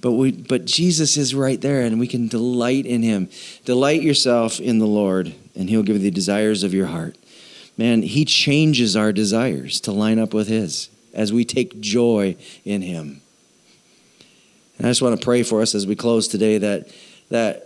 but, 0.00 0.12
we, 0.12 0.32
but 0.32 0.66
Jesus 0.66 1.16
is 1.16 1.34
right 1.34 1.60
there 1.60 1.80
and 1.80 1.98
we 1.98 2.06
can 2.06 2.28
delight 2.28 2.86
in 2.86 3.02
him. 3.02 3.28
Delight 3.64 4.02
yourself 4.02 4.60
in 4.60 4.78
the 4.78 4.86
Lord 4.86 5.34
and 5.54 5.68
he'll 5.68 5.82
give 5.82 5.96
you 5.96 6.02
the 6.02 6.10
desires 6.10 6.62
of 6.62 6.74
your 6.74 6.86
heart. 6.86 7.16
Man, 7.78 8.02
he 8.02 8.24
changes 8.24 8.96
our 8.96 9.12
desires 9.12 9.80
to 9.80 9.92
line 9.92 10.18
up 10.18 10.32
with 10.32 10.48
his 10.48 10.90
as 11.12 11.32
we 11.32 11.44
take 11.44 11.80
joy 11.80 12.36
in 12.64 12.82
him. 12.82 13.20
And 14.78 14.86
I 14.86 14.90
just 14.90 15.02
want 15.02 15.18
to 15.18 15.24
pray 15.24 15.42
for 15.42 15.62
us 15.62 15.74
as 15.74 15.86
we 15.86 15.96
close 15.96 16.28
today 16.28 16.58
that, 16.58 16.88
that 17.30 17.65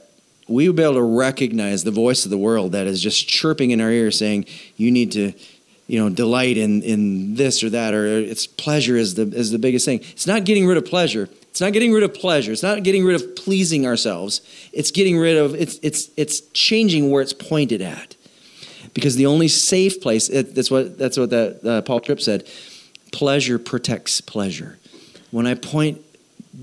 we 0.50 0.68
will 0.68 0.74
be 0.74 0.82
able 0.82 0.94
to 0.94 1.02
recognize 1.02 1.84
the 1.84 1.92
voice 1.92 2.24
of 2.24 2.30
the 2.30 2.36
world 2.36 2.72
that 2.72 2.88
is 2.88 3.00
just 3.00 3.28
chirping 3.28 3.70
in 3.70 3.80
our 3.80 3.90
ear 3.90 4.10
saying, 4.10 4.44
you 4.76 4.90
need 4.90 5.12
to, 5.12 5.32
you 5.86 6.00
know, 6.00 6.10
delight 6.10 6.56
in, 6.56 6.82
in 6.82 7.36
this 7.36 7.62
or 7.62 7.70
that, 7.70 7.94
or 7.94 8.04
it's 8.04 8.48
pleasure 8.48 8.96
is 8.96 9.14
the, 9.14 9.22
is 9.22 9.52
the 9.52 9.60
biggest 9.60 9.84
thing. 9.84 10.00
It's 10.00 10.26
not 10.26 10.44
getting 10.44 10.66
rid 10.66 10.76
of 10.76 10.84
pleasure. 10.84 11.28
It's 11.50 11.60
not 11.60 11.72
getting 11.72 11.92
rid 11.92 12.02
of 12.02 12.14
pleasure. 12.14 12.50
It's 12.50 12.64
not 12.64 12.82
getting 12.82 13.04
rid 13.04 13.14
of 13.14 13.36
pleasing 13.36 13.86
ourselves. 13.86 14.40
It's 14.72 14.90
getting 14.90 15.18
rid 15.18 15.36
of, 15.36 15.54
it's, 15.54 15.78
it's, 15.82 16.10
it's 16.16 16.40
changing 16.52 17.12
where 17.12 17.22
it's 17.22 17.32
pointed 17.32 17.80
at. 17.80 18.16
Because 18.92 19.14
the 19.14 19.26
only 19.26 19.46
safe 19.46 20.00
place, 20.00 20.28
it, 20.28 20.56
that's 20.56 20.70
what, 20.70 20.98
that's 20.98 21.16
what 21.16 21.30
that, 21.30 21.64
uh, 21.64 21.82
Paul 21.82 22.00
Tripp 22.00 22.20
said, 22.20 22.44
pleasure 23.12 23.60
protects 23.60 24.20
pleasure. 24.20 24.78
When 25.30 25.46
I 25.46 25.54
point 25.54 26.00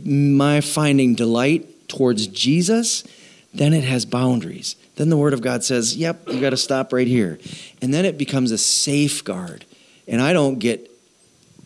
my 0.04 0.60
finding 0.60 1.16
delight 1.16 1.88
towards 1.88 2.28
Jesus, 2.28 3.06
then 3.58 3.74
it 3.74 3.84
has 3.84 4.06
boundaries. 4.06 4.76
Then 4.96 5.10
the 5.10 5.18
Word 5.18 5.34
of 5.34 5.42
God 5.42 5.64
says, 5.64 5.96
yep, 5.96 6.28
you 6.28 6.40
got 6.40 6.52
to 6.52 6.58
stop 6.58 6.94
right 6.94 7.08
here. 7.08 7.40
And 7.82 7.94
then 7.94 8.06
it 8.06 8.18
becomes 8.18 8.52
a 8.52 8.58
safeguard. 8.58 9.66
And 10.08 10.22
I 10.22 10.34
don't 10.34 10.60
get 10.60 10.90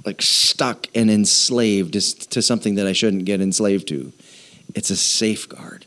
like 0.05 0.21
stuck 0.21 0.87
and 0.95 1.11
enslaved 1.11 1.93
to 1.93 2.41
something 2.41 2.75
that 2.75 2.87
I 2.87 2.93
shouldn't 2.93 3.25
get 3.25 3.41
enslaved 3.41 3.87
to. 3.89 4.11
It's 4.73 4.89
a 4.89 4.95
safeguard. 4.95 5.85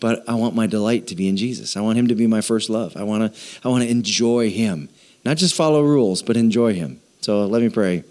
But 0.00 0.28
I 0.28 0.34
want 0.34 0.54
my 0.54 0.66
delight 0.66 1.08
to 1.08 1.16
be 1.16 1.28
in 1.28 1.36
Jesus. 1.36 1.76
I 1.76 1.80
want 1.80 1.98
him 1.98 2.08
to 2.08 2.14
be 2.14 2.26
my 2.26 2.40
first 2.40 2.70
love. 2.70 2.96
I 2.96 3.02
want 3.02 3.34
to 3.34 3.40
I 3.64 3.68
want 3.68 3.82
to 3.82 3.90
enjoy 3.90 4.50
him. 4.50 4.88
Not 5.24 5.36
just 5.36 5.54
follow 5.54 5.82
rules, 5.82 6.22
but 6.22 6.36
enjoy 6.36 6.74
him. 6.74 7.00
So 7.20 7.46
let 7.46 7.62
me 7.62 7.68
pray. 7.68 8.04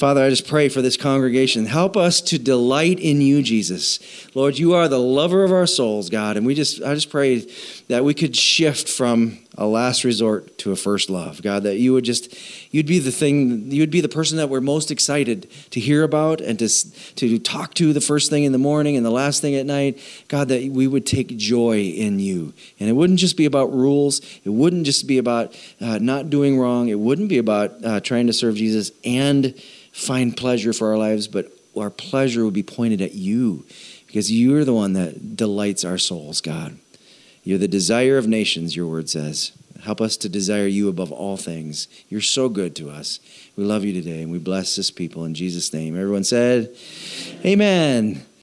Father, 0.00 0.24
I 0.24 0.30
just 0.30 0.48
pray 0.48 0.70
for 0.70 0.80
this 0.80 0.96
congregation. 0.96 1.66
Help 1.66 1.94
us 1.94 2.22
to 2.22 2.38
delight 2.38 2.98
in 2.98 3.20
you, 3.20 3.42
Jesus. 3.42 3.98
Lord, 4.34 4.58
you 4.58 4.72
are 4.72 4.88
the 4.88 4.98
lover 4.98 5.44
of 5.44 5.52
our 5.52 5.66
souls, 5.66 6.08
God, 6.08 6.38
and 6.38 6.46
we 6.46 6.54
just 6.54 6.82
I 6.82 6.94
just 6.94 7.10
pray 7.10 7.46
that 7.88 8.02
we 8.02 8.14
could 8.14 8.34
shift 8.34 8.88
from 8.88 9.36
a 9.58 9.66
last 9.66 10.04
resort 10.04 10.56
to 10.58 10.72
a 10.72 10.76
first 10.76 11.10
love. 11.10 11.42
God, 11.42 11.64
that 11.64 11.78
you 11.78 11.92
would 11.92 12.04
just 12.04 12.34
you'd 12.72 12.86
be 12.86 12.98
the 12.98 13.10
thing, 13.10 13.70
you 13.70 13.82
would 13.82 13.90
be 13.90 14.00
the 14.00 14.08
person 14.08 14.36
that 14.38 14.48
we're 14.48 14.60
most 14.60 14.90
excited 14.90 15.50
to 15.70 15.80
hear 15.80 16.02
about 16.02 16.40
and 16.40 16.58
to 16.60 16.68
to 17.16 17.38
talk 17.38 17.74
to 17.74 17.92
the 17.92 18.00
first 18.00 18.30
thing 18.30 18.44
in 18.44 18.52
the 18.52 18.58
morning 18.58 18.96
and 18.96 19.04
the 19.04 19.10
last 19.10 19.40
thing 19.40 19.54
at 19.54 19.66
night. 19.66 19.98
God, 20.28 20.48
that 20.48 20.70
we 20.70 20.86
would 20.86 21.06
take 21.06 21.36
joy 21.36 21.80
in 21.80 22.20
you. 22.20 22.54
And 22.78 22.88
it 22.88 22.92
wouldn't 22.92 23.18
just 23.18 23.36
be 23.36 23.44
about 23.44 23.72
rules. 23.72 24.20
It 24.44 24.50
wouldn't 24.50 24.86
just 24.86 25.06
be 25.06 25.18
about 25.18 25.56
uh, 25.80 25.98
not 25.98 26.30
doing 26.30 26.58
wrong. 26.58 26.88
It 26.88 26.98
wouldn't 26.98 27.28
be 27.28 27.38
about 27.38 27.84
uh, 27.84 28.00
trying 28.00 28.28
to 28.28 28.32
serve 28.32 28.54
Jesus 28.54 28.92
and 29.04 29.54
find 29.92 30.36
pleasure 30.36 30.72
for 30.72 30.90
our 30.90 30.98
lives, 30.98 31.26
but 31.26 31.52
our 31.76 31.90
pleasure 31.90 32.44
would 32.44 32.54
be 32.54 32.62
pointed 32.62 33.00
at 33.00 33.14
you 33.14 33.64
because 34.06 34.30
you're 34.30 34.64
the 34.64 34.74
one 34.74 34.92
that 34.94 35.36
delights 35.36 35.84
our 35.84 35.98
souls, 35.98 36.40
God. 36.40 36.76
You're 37.42 37.58
the 37.58 37.68
desire 37.68 38.18
of 38.18 38.26
nations, 38.26 38.76
your 38.76 38.86
word 38.86 39.08
says. 39.08 39.52
Help 39.82 40.00
us 40.00 40.16
to 40.18 40.28
desire 40.28 40.66
you 40.66 40.88
above 40.88 41.10
all 41.10 41.36
things. 41.36 41.88
You're 42.08 42.20
so 42.20 42.48
good 42.48 42.76
to 42.76 42.90
us. 42.90 43.18
We 43.56 43.64
love 43.64 43.84
you 43.84 43.94
today 43.94 44.22
and 44.22 44.30
we 44.30 44.38
bless 44.38 44.76
this 44.76 44.90
people 44.90 45.24
in 45.24 45.34
Jesus' 45.34 45.72
name. 45.72 45.96
Everyone 45.96 46.24
said, 46.24 46.76
Amen. 47.44 48.26